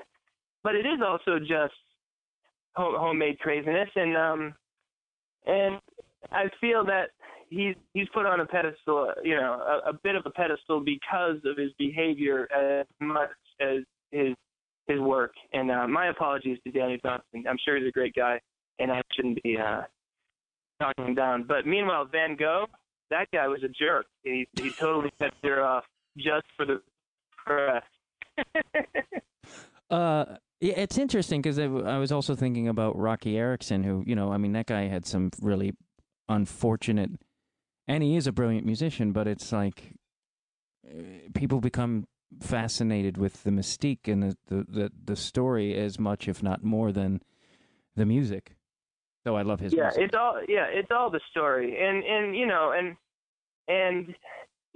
[0.63, 1.75] but it is also just
[2.75, 4.55] home, homemade craziness, and um
[5.47, 5.79] and
[6.33, 7.11] I feel that
[7.49, 11.37] he's he's put on a pedestal, you know, a, a bit of a pedestal because
[11.45, 13.79] of his behavior as much as
[14.11, 14.35] his
[14.87, 15.33] his work.
[15.53, 17.45] And uh, my apologies to Danny Johnston.
[17.49, 18.41] I'm sure he's a great guy,
[18.79, 19.83] and I shouldn't be uh,
[20.81, 21.45] talking him down.
[21.45, 22.67] But meanwhile, Van Gogh,
[23.11, 24.07] that guy was a jerk.
[24.23, 25.85] He he totally cut her off
[26.17, 26.81] just for the
[29.89, 30.25] Uh,
[30.61, 34.33] yeah, it's interesting because I, I was also thinking about Roky Erickson, who you know,
[34.33, 35.75] I mean, that guy had some really
[36.29, 37.11] unfortunate,
[37.87, 39.93] and he is a brilliant musician, but it's like
[40.89, 41.03] uh,
[41.35, 42.07] people become
[42.41, 46.91] fascinated with the mystique and the, the the the story as much, if not more,
[46.91, 47.21] than
[47.95, 48.57] the music.
[49.25, 50.03] Though I love his yeah, music.
[50.05, 52.97] it's all yeah, it's all the story, and and you know, and
[53.69, 54.15] and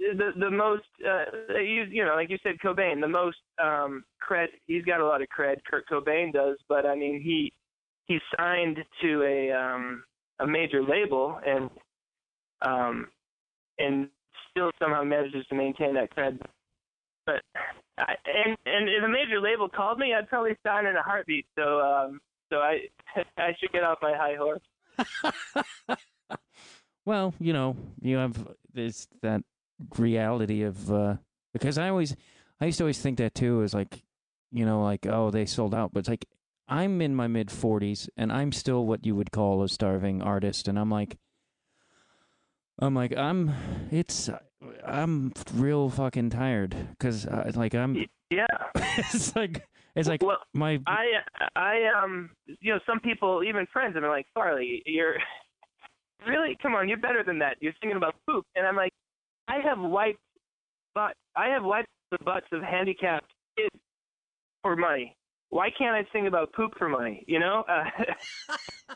[0.01, 4.47] the the most uh, you you know, like you said, Cobain, the most um cred.
[4.67, 5.57] He's got a lot of cred.
[5.69, 7.53] Kurt Cobain does, but I mean, he
[8.07, 10.03] he signed to a um
[10.39, 11.69] a major label and
[12.61, 13.07] um
[13.77, 14.09] and
[14.49, 16.39] still somehow manages to maintain that cred.
[17.25, 17.41] But
[17.97, 21.45] I, and and if a major label called me, I'd probably sign in a heartbeat.
[21.57, 22.19] So um
[22.51, 22.87] so I
[23.37, 25.99] I should get off my high horse.
[27.05, 28.35] well, you know, you have
[28.73, 29.43] this that
[29.97, 31.15] reality of uh
[31.53, 32.15] because I always
[32.59, 34.03] I used to always think that too is like
[34.51, 36.25] you know like oh they sold out but it's like
[36.67, 40.67] I'm in my mid 40s and I'm still what you would call a starving artist
[40.67, 41.17] and I'm like
[42.79, 43.53] I'm like I'm
[43.91, 44.29] it's
[44.85, 48.45] I'm real fucking tired cuz uh, like I'm Yeah.
[48.75, 51.05] it's like it's like well, my I
[51.55, 52.29] I um
[52.59, 55.15] you know some people even friends have been like Farley you're
[56.27, 58.93] really come on you're better than that you're singing about poop and I'm like
[59.47, 60.19] I have wiped
[60.93, 63.81] but I have wiped the butts of handicapped kids
[64.61, 65.15] for money.
[65.49, 67.63] Why can't I sing about poop for money you know?
[67.67, 67.83] Uh,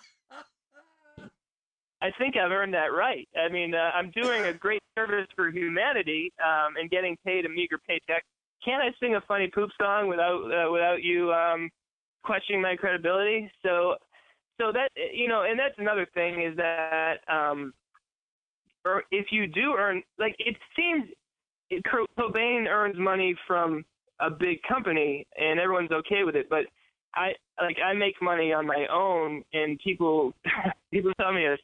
[2.01, 3.27] I think I've earned that right.
[3.37, 7.49] I mean uh, I'm doing a great service for humanity um and getting paid a
[7.49, 8.23] meager paycheck.
[8.63, 11.69] Can't I sing a funny poop song without uh, without you um
[12.23, 13.51] questioning my credibility?
[13.63, 13.95] So
[14.59, 17.73] so that you know and that's another thing is that um
[18.85, 21.05] or if you do earn like it seems
[21.69, 23.83] it, Co- Cobain earns money from
[24.21, 26.65] a big company and everyone's okay with it but
[27.15, 30.33] I like I make money on my own and people
[30.91, 31.57] people tell me a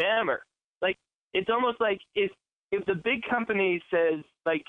[0.00, 0.38] spammer
[0.82, 0.96] like
[1.34, 2.30] it's almost like if
[2.72, 4.64] if the big company says like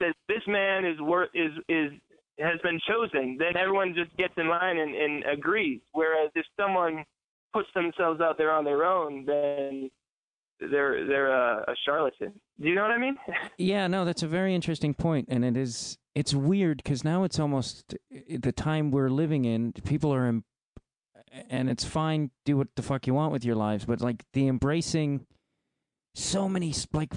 [0.00, 1.92] says this man is worth is is
[2.38, 5.80] has been chosen, then everyone just gets in line and, and agrees.
[5.92, 7.04] Whereas if someone
[7.52, 9.90] puts themselves out there on their own, then
[10.70, 12.32] they're they're a, a charlatan.
[12.60, 13.16] Do you know what I mean?
[13.58, 15.98] Yeah, no, that's a very interesting point, and it is.
[16.14, 17.94] It's weird because now it's almost
[18.28, 19.72] the time we're living in.
[19.72, 20.44] People are, in,
[21.48, 22.30] and it's fine.
[22.44, 25.26] Do what the fuck you want with your lives, but like the embracing,
[26.14, 27.14] so many like,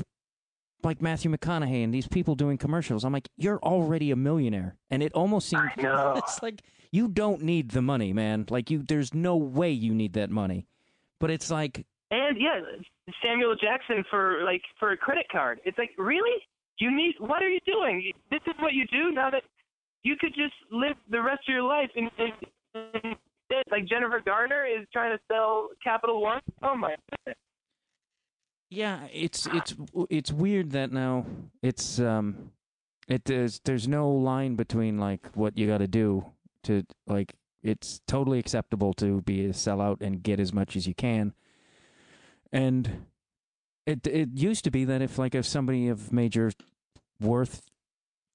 [0.83, 3.03] like Matthew McConaughey and these people doing commercials.
[3.03, 7.71] I'm like, you're already a millionaire, and it almost seems it's like you don't need
[7.71, 8.45] the money, man.
[8.49, 10.67] Like you, there's no way you need that money,
[11.19, 12.61] but it's like And yeah,
[13.23, 15.59] Samuel Jackson for like for a credit card.
[15.65, 16.37] It's like really,
[16.79, 17.15] you need.
[17.19, 18.11] What are you doing?
[18.29, 19.43] This is what you do now that
[20.03, 23.15] you could just live the rest of your life in, in,
[23.71, 26.41] like Jennifer Garner is trying to sell Capital One.
[26.61, 27.37] Oh my goodness.
[28.69, 29.75] Yeah, it's it's
[30.09, 31.25] it's weird that now
[31.61, 32.51] it's um
[33.07, 36.25] it there's there's no line between like what you got to do
[36.63, 40.93] to like it's totally acceptable to be a sellout and get as much as you
[40.93, 41.33] can.
[42.51, 43.05] And
[43.85, 46.51] it it used to be that if like if somebody of major
[47.19, 47.63] worth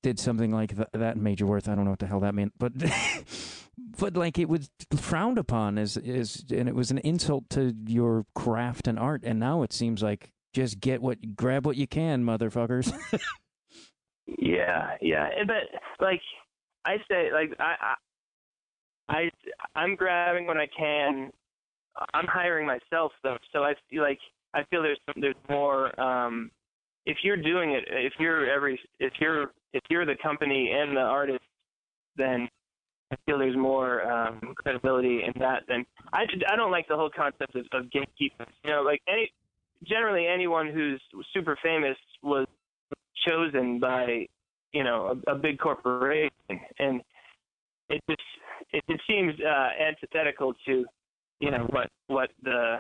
[0.03, 2.53] did something like th- that major worth, I don't know what the hell that meant,
[2.59, 2.73] but
[3.99, 8.27] but like it was frowned upon as as and it was an insult to your
[8.35, 12.25] craft and art and now it seems like just get what grab what you can
[12.25, 12.93] motherfuckers
[14.39, 16.21] Yeah, yeah, eh, but like
[16.85, 17.95] I say, like I,
[19.09, 19.31] I, I,
[19.75, 21.33] I'm grabbing when I can.
[22.15, 24.19] I'm hiring myself though, so I feel like
[24.55, 25.99] I feel there's there's more.
[26.01, 26.51] Um,
[27.07, 31.01] if you're doing it, if you're every, if you're if you're the company and the
[31.01, 31.45] artist,
[32.17, 32.49] then
[33.13, 35.65] I feel there's more um, credibility in that.
[35.69, 38.47] Than I, I don't like the whole concept of, of gatekeeping.
[38.65, 39.33] You know, like any
[39.87, 41.01] generally anyone who's
[41.33, 42.47] super famous was
[43.27, 44.27] chosen by
[44.73, 46.31] you know a, a big corporation
[46.79, 47.01] and
[47.89, 48.23] it just
[48.73, 50.85] it, it seems uh antithetical to
[51.41, 52.77] you know what what the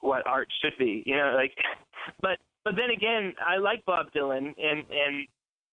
[0.00, 1.52] what art should be you know like
[2.20, 5.26] but but then again i like bob dylan and and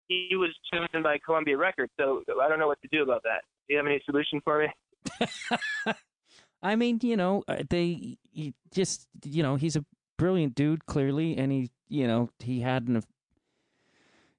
[0.08, 1.92] he was chosen by Columbia Records.
[1.98, 3.42] So I don't know what to do about that.
[3.68, 5.94] Do you have any solution for me?
[6.62, 9.84] I mean, you know, uh, they he just, you know, he's a
[10.16, 13.02] brilliant dude, clearly, and he, you know, he had an.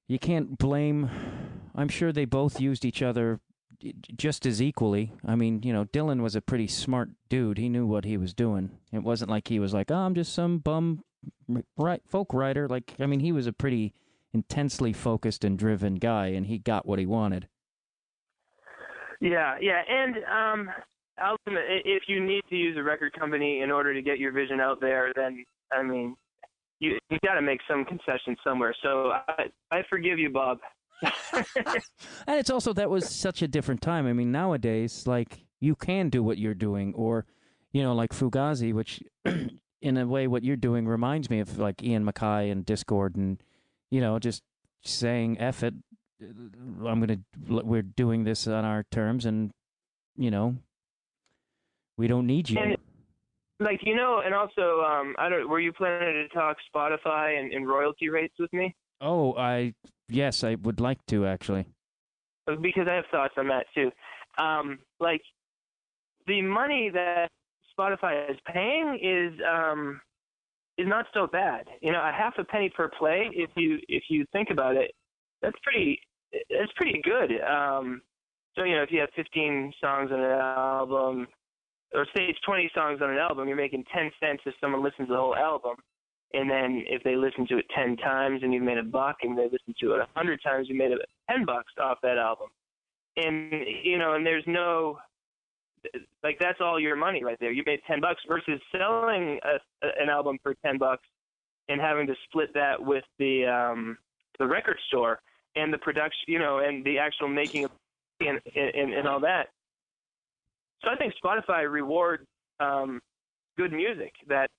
[0.06, 1.08] You can't blame.
[1.74, 3.40] I'm sure they both used each other
[4.16, 5.12] just as equally.
[5.26, 7.58] I mean, you know, Dylan was a pretty smart dude.
[7.58, 8.70] He knew what he was doing.
[8.92, 11.04] It wasn't like he was like, oh, I'm just some bum
[12.08, 12.68] folk writer.
[12.68, 13.94] Like, I mean, he was a pretty
[14.32, 17.48] intensely focused and driven guy, and he got what he wanted.
[19.20, 20.70] Yeah, yeah, and um,
[21.46, 24.80] if you need to use a record company in order to get your vision out
[24.80, 26.16] there, then I mean,
[26.78, 28.74] you you got to make some concessions somewhere.
[28.82, 30.58] So I I forgive you, Bob.
[32.26, 34.06] and it's also that was such a different time.
[34.06, 37.26] I mean, nowadays, like you can do what you're doing, or
[37.72, 39.02] you know, like Fugazi, which
[39.82, 43.42] in a way, what you're doing reminds me of like Ian MacKaye and Dischord, and
[43.90, 44.42] you know, just
[44.82, 45.74] saying "eff it."
[46.20, 47.18] I'm gonna.
[47.48, 49.52] We're doing this on our terms, and
[50.16, 50.56] you know,
[51.96, 52.58] we don't need you.
[52.58, 52.76] And,
[53.58, 55.48] like you know, and also, um, I don't.
[55.48, 58.74] Were you planning to talk Spotify and, and royalty rates with me?
[59.00, 59.74] Oh, I
[60.08, 61.66] yes, I would like to actually.
[62.46, 63.90] Because I have thoughts on that too.
[64.38, 65.22] Um, like
[66.26, 67.28] the money that
[67.78, 70.00] Spotify is paying is um,
[70.78, 71.66] is not so bad.
[71.80, 73.30] You know, a half a penny per play.
[73.32, 74.92] If you if you think about it,
[75.42, 76.00] that's pretty
[76.32, 77.40] that's pretty good.
[77.42, 78.02] Um,
[78.56, 81.26] so you know, if you have 15 songs on an album,
[81.94, 85.08] or say it's 20 songs on an album, you're making 10 cents if someone listens
[85.08, 85.76] to the whole album.
[86.32, 89.36] And then if they listen to it 10 times and you've made a buck, and
[89.36, 90.96] they listen to it 100 times, you made a
[91.32, 92.48] 10 bucks off that album.
[93.16, 93.52] And
[93.82, 94.98] you know, and there's no
[96.22, 97.50] like that's all your money right there.
[97.50, 101.06] You made 10 bucks versus selling a, an album for 10 bucks
[101.68, 103.98] and having to split that with the um
[104.38, 105.20] the record store
[105.56, 107.72] and the production, you know, and the actual making of
[108.20, 109.48] and, and and all that.
[110.82, 112.24] So I think Spotify rewards
[112.58, 113.00] um,
[113.56, 114.50] good music that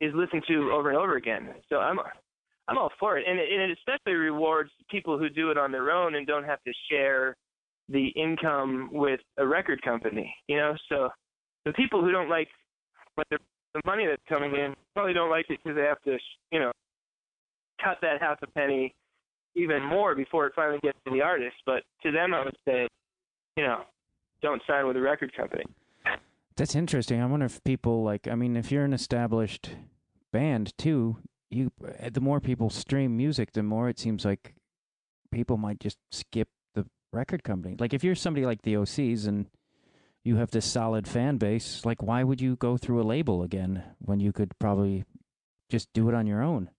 [0.00, 1.48] is listened to over and over again.
[1.68, 1.98] So I'm
[2.68, 5.70] I'm all for it, and it, and it especially rewards people who do it on
[5.70, 7.36] their own and don't have to share
[7.88, 10.34] the income with a record company.
[10.48, 11.10] You know, so
[11.64, 12.48] the people who don't like
[13.14, 13.38] what the
[13.74, 16.16] the money that's coming in probably don't like it because they have to,
[16.52, 16.70] you know,
[17.82, 18.94] cut that half a penny
[19.56, 21.56] even more before it finally gets to the artist.
[21.66, 22.88] But to them, I would say,
[23.56, 23.82] you know,
[24.42, 25.64] don't sign with a record company.
[26.56, 27.20] That's interesting.
[27.20, 28.28] I wonder if people like.
[28.28, 29.70] I mean, if you're an established
[30.32, 31.18] band too,
[31.50, 31.72] you
[32.10, 34.54] the more people stream music, the more it seems like
[35.32, 37.76] people might just skip the record company.
[37.78, 39.46] Like if you're somebody like the OCs and
[40.22, 43.82] you have this solid fan base, like why would you go through a label again
[43.98, 45.04] when you could probably
[45.70, 46.70] just do it on your own?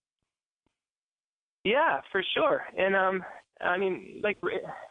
[1.65, 2.63] Yeah, for sure.
[2.77, 3.25] And um,
[3.61, 4.37] I mean, like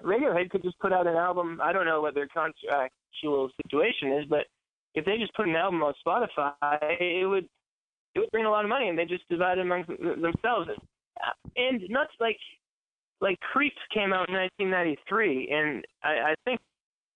[0.02, 1.60] Radiohead could just put out an album.
[1.62, 4.46] I don't know what their contractual situation is, but
[4.94, 6.52] if they just put an album on Spotify,
[7.00, 7.48] it would
[8.14, 9.84] it would bring a lot of money, and they just divide it among
[10.20, 10.70] themselves.
[11.56, 12.38] And not like
[13.20, 16.60] like Creeps came out in 1993, and I, I think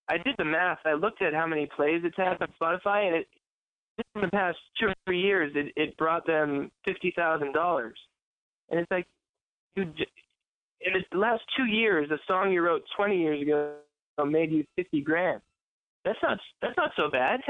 [0.09, 0.79] I did the math.
[0.85, 3.29] I looked at how many plays it's had on Spotify, and it
[4.15, 7.99] in the past two or three years, it, it brought them fifty thousand dollars.
[8.71, 9.07] And it's like,
[9.77, 9.83] you,
[10.81, 13.75] in the last two years, a song you wrote 20 years ago
[14.27, 15.41] made you 50 grand.
[16.05, 17.41] That's not that's not so bad.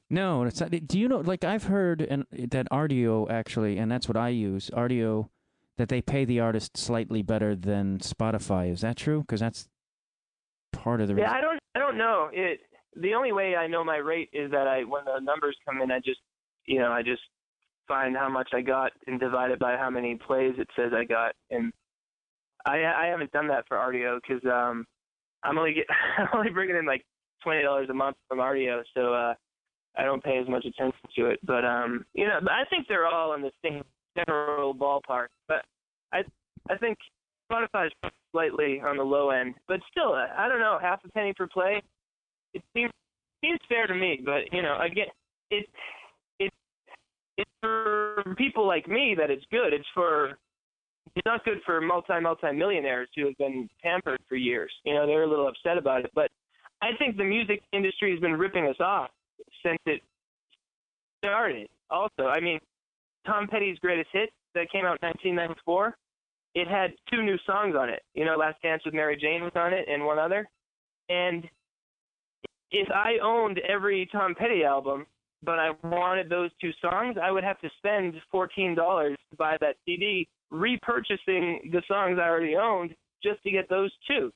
[0.10, 0.70] no, it's not.
[0.70, 1.18] Do you know?
[1.18, 4.70] Like I've heard and that Rdio actually, and that's what I use.
[4.74, 5.28] Rdio,
[5.76, 8.70] that they pay the artist slightly better than Spotify.
[8.70, 9.20] Is that true?
[9.22, 9.68] Because that's
[10.72, 11.14] part of the.
[11.14, 11.28] Reason.
[11.28, 11.58] Yeah, I don't.
[11.74, 12.30] I don't know.
[12.32, 12.60] It.
[12.96, 15.90] The only way I know my rate is that I, when the numbers come in,
[15.92, 16.18] I just,
[16.66, 17.22] you know, I just
[17.86, 21.04] find how much I got and divide it by how many plays it says I
[21.04, 21.72] got, and
[22.66, 24.84] I I haven't done that for Rdio because um
[25.42, 25.86] I'm only get
[26.18, 27.04] I'm only bringing in like
[27.42, 29.34] twenty dollars a month from Rdio, so uh
[29.96, 31.40] I don't pay as much attention to it.
[31.44, 33.82] But um you know I think they're all in the same
[34.16, 35.28] general ballpark.
[35.46, 35.64] But
[36.12, 36.22] I
[36.70, 36.98] I think
[37.50, 41.32] Spotify is slightly on the low end, but still I don't know half a penny
[41.32, 41.82] per play.
[42.54, 42.92] It seems
[43.42, 45.06] seems fair to me, but you know again
[45.50, 45.66] it
[46.38, 46.52] it
[47.36, 49.72] it's for people like me that it's good.
[49.72, 50.38] It's for
[51.14, 54.70] it's not good for multi multi millionaires who have been pampered for years.
[54.84, 56.10] You know, they're a little upset about it.
[56.14, 56.30] But
[56.82, 59.10] I think the music industry has been ripping us off
[59.64, 60.02] since it
[61.18, 61.68] started.
[61.90, 62.60] Also, I mean,
[63.26, 65.96] Tom Petty's greatest hit that came out in 1994,
[66.54, 68.02] it had two new songs on it.
[68.14, 70.48] You know, Last Dance with Mary Jane was on it, and one other.
[71.08, 71.44] And
[72.70, 75.06] if I owned every Tom Petty album,
[75.42, 79.56] but I wanted those two songs, I would have to spend fourteen dollars to buy
[79.60, 84.32] that CD repurchasing the songs I already owned just to get those two.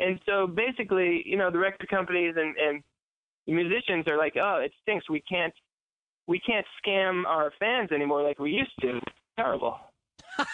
[0.00, 2.82] And so basically, you know, the record companies and and
[3.46, 5.08] musicians are like, oh, it stinks.
[5.10, 5.52] We can't
[6.26, 9.00] we can't scam our fans anymore like we used to.
[9.36, 9.78] Terrible.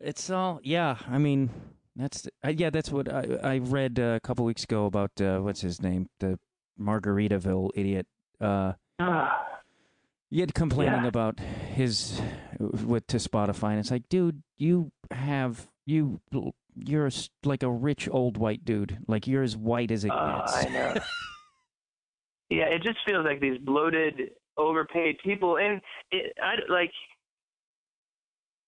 [0.00, 0.96] It's all yeah.
[1.08, 1.50] I mean,
[1.94, 2.70] that's uh, yeah.
[2.70, 6.08] That's what I I read uh, a couple weeks ago about uh, what's his name,
[6.18, 6.38] the
[6.80, 8.06] Margaritaville idiot.
[8.40, 9.46] Uh, Ah,
[10.30, 11.06] yet complaining Yeah.
[11.08, 12.20] about his
[12.58, 16.20] with to Spotify, and it's like, dude, you have you
[16.76, 17.10] you're
[17.44, 18.98] like a rich old white dude.
[19.06, 20.56] Like you're as white as it uh, gets.
[20.56, 20.94] I know.
[22.50, 25.80] yeah, it just feels like these bloated, overpaid people, and
[26.10, 26.92] it, I like.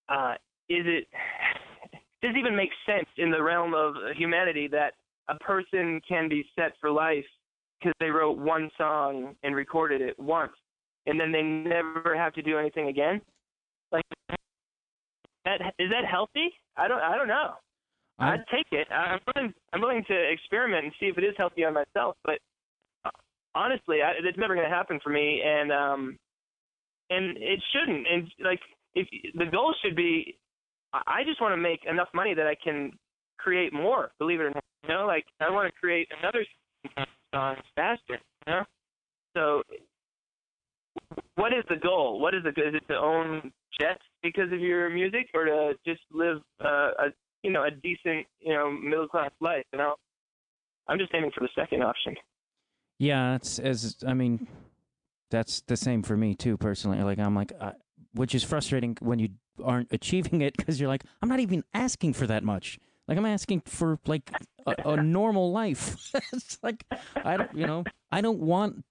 [0.09, 0.35] Uh,
[0.69, 1.07] is it
[2.23, 4.95] does it even make sense in the realm of humanity that
[5.29, 7.25] a person can be set for life
[7.79, 10.53] because they wrote one song and recorded it once,
[11.07, 13.21] and then they never have to do anything again?
[13.93, 14.05] Like,
[15.45, 16.53] that is that healthy?
[16.77, 17.01] I don't.
[17.01, 17.55] I don't know.
[18.19, 18.87] I- I'd take it.
[18.93, 22.17] I'm willing, I'm willing to experiment and see if it is healthy on myself.
[22.25, 22.39] But
[23.05, 23.11] uh,
[23.55, 26.19] honestly, I, it's never going to happen for me, and um,
[27.11, 28.07] and it shouldn't.
[28.07, 28.61] And like,
[28.95, 30.37] if the goal should be,
[30.93, 32.93] I I just want to make enough money that I can
[33.39, 34.11] create more.
[34.19, 36.45] Believe it or not, you know, like I want to create another
[37.35, 38.21] song faster.
[38.47, 38.63] You know,
[39.37, 39.63] so
[41.35, 42.21] what is the goal?
[42.21, 46.01] What is the is it to own jets because of your music, or to just
[46.13, 47.05] live uh, a
[47.43, 49.65] you know a decent you know middle class life?
[49.73, 49.95] You know,
[50.89, 52.15] I'm just aiming for the second option.
[52.99, 54.47] Yeah, it's as I mean,
[55.31, 56.57] that's the same for me too.
[56.57, 57.73] Personally, like I'm like, uh,
[58.13, 59.31] which is frustrating when you
[59.63, 62.79] aren't achieving it because you're like, I'm not even asking for that much.
[63.07, 64.31] Like I'm asking for like
[64.67, 66.13] a, a normal life.
[66.33, 66.85] it's like
[67.17, 68.85] I don't, you know, I don't want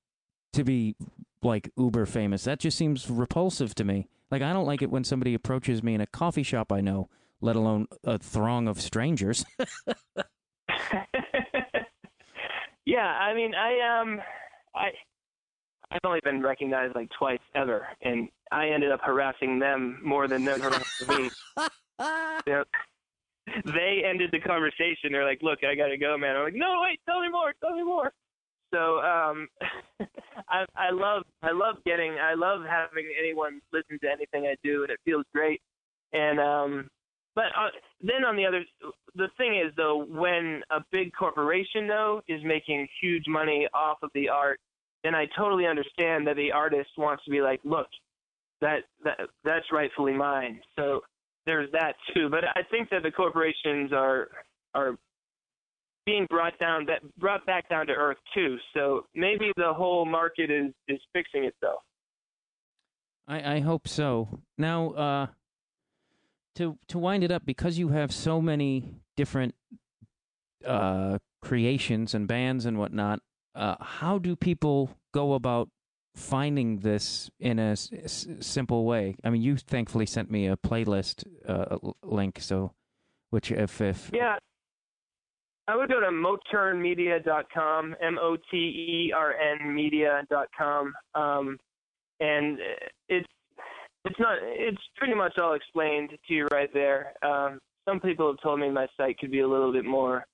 [0.53, 0.95] to be
[1.41, 2.43] like uber famous.
[2.43, 4.07] That just seems repulsive to me.
[4.33, 7.07] Like I don't like it when somebody approaches me in a coffee shop I know,
[7.39, 9.45] let alone a throng of strangers.
[12.83, 14.19] yeah, I mean, I um,
[14.75, 14.89] I
[15.91, 20.45] I've only been recognized like twice ever, and I ended up harassing them more than
[20.45, 21.29] them harassing me.
[22.47, 22.63] You know,
[23.65, 25.11] they ended the conversation.
[25.11, 27.75] They're like, "Look, I gotta go, man." I'm like, "No, wait, tell me more, tell
[27.75, 28.11] me more."
[28.73, 29.47] So um,
[30.49, 34.83] I I love I love getting I love having anyone listen to anything I do,
[34.83, 35.61] and it feels great.
[36.13, 36.89] And um,
[37.35, 37.69] but uh,
[38.01, 38.63] then on the other,
[39.15, 44.09] the thing is though, when a big corporation though is making huge money off of
[44.13, 44.59] the art,
[45.03, 47.87] then I totally understand that the artist wants to be like, look,
[48.61, 50.61] that that that's rightfully mine.
[50.75, 51.01] So
[51.45, 52.29] there's that too.
[52.29, 54.29] But I think that the corporations are
[54.73, 54.97] are
[56.05, 58.57] being brought down that brought back down to earth too.
[58.73, 61.81] So maybe the whole market is is fixing itself.
[63.27, 64.27] I, I hope so.
[64.57, 65.27] Now, uh,
[66.55, 69.55] to to wind it up, because you have so many different
[70.65, 73.19] uh, creations and bands and whatnot,
[73.55, 75.69] uh, how do people go about
[76.15, 79.15] finding this in a s- s- simple way?
[79.23, 82.73] I mean, you thankfully sent me a playlist uh, link, so
[83.29, 84.37] which if if Yeah.
[85.67, 90.93] I would go to moternmedia.com, M O T E R N media.com.
[91.15, 91.57] Um,
[92.19, 92.57] and
[93.09, 93.27] it's
[94.05, 97.13] it's not it's pretty much all explained to you right there.
[97.23, 100.25] Um, some people have told me my site could be a little bit more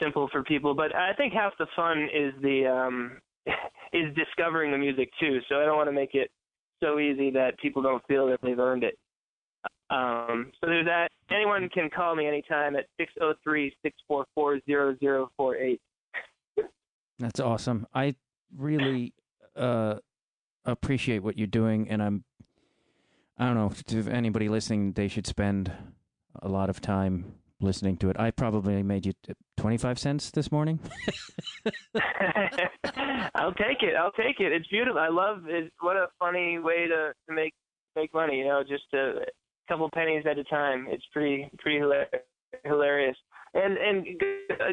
[0.00, 3.18] simple for people, but I think half the fun is the um,
[3.92, 5.40] is discovering the music too.
[5.48, 6.30] So I don't want to make it
[6.82, 8.98] so easy that people don't feel that they've earned it.
[9.90, 11.10] Um, so there's that.
[11.30, 12.86] Anyone can call me anytime at
[14.10, 15.78] 603-644-0048.
[17.18, 17.86] That's awesome.
[17.94, 18.14] I
[18.56, 19.12] really
[19.56, 19.96] uh,
[20.64, 22.24] appreciate what you're doing, and I'm.
[23.36, 25.72] I don't know if anybody listening, they should spend
[26.40, 28.18] a lot of time listening to it.
[28.18, 29.12] I probably made you
[29.56, 30.78] twenty five cents this morning.
[33.34, 33.94] I'll take it.
[33.98, 34.52] I'll take it.
[34.52, 35.00] It's beautiful.
[35.00, 35.72] I love it.
[35.80, 37.54] What a funny way to, to make
[37.96, 38.38] make money.
[38.38, 39.24] You know, just a
[39.68, 40.86] couple pennies at a time.
[40.88, 42.06] It's pretty pretty hilar-
[42.64, 43.16] hilarious.
[43.54, 44.06] And and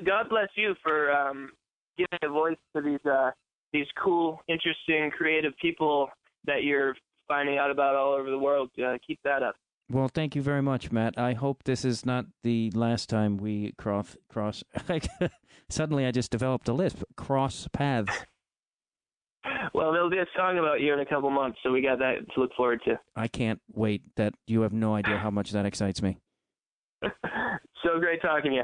[0.06, 1.52] God bless you for um,
[1.98, 3.32] giving a voice to these uh,
[3.74, 6.10] these cool, interesting, creative people
[6.46, 6.96] that you're
[7.28, 8.70] finding out about all over the world.
[8.84, 9.56] Uh, keep that up.
[9.90, 11.18] Well, thank you very much, Matt.
[11.18, 14.64] I hope this is not the last time we cross cross.
[15.70, 17.04] Suddenly, I just developed a lisp.
[17.16, 18.26] Cross paths.
[19.74, 22.18] Well, there'll be a song about you in a couple months, so we got that
[22.34, 23.00] to look forward to.
[23.16, 24.04] I can't wait.
[24.16, 26.18] That you have no idea how much that excites me.
[27.04, 28.64] so great talking to you.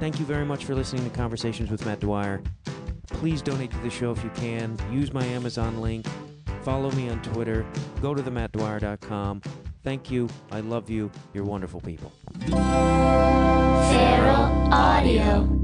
[0.00, 2.42] Thank you very much for listening to Conversations with Matt Dwyer.
[3.08, 4.76] Please donate to the show if you can.
[4.90, 6.04] Use my Amazon link.
[6.62, 7.64] Follow me on Twitter.
[8.02, 9.42] Go to themattdwyer.com.
[9.82, 10.28] Thank you.
[10.50, 11.10] I love you.
[11.32, 12.12] You're wonderful people.
[12.50, 12.64] Feral
[14.72, 15.63] Audio.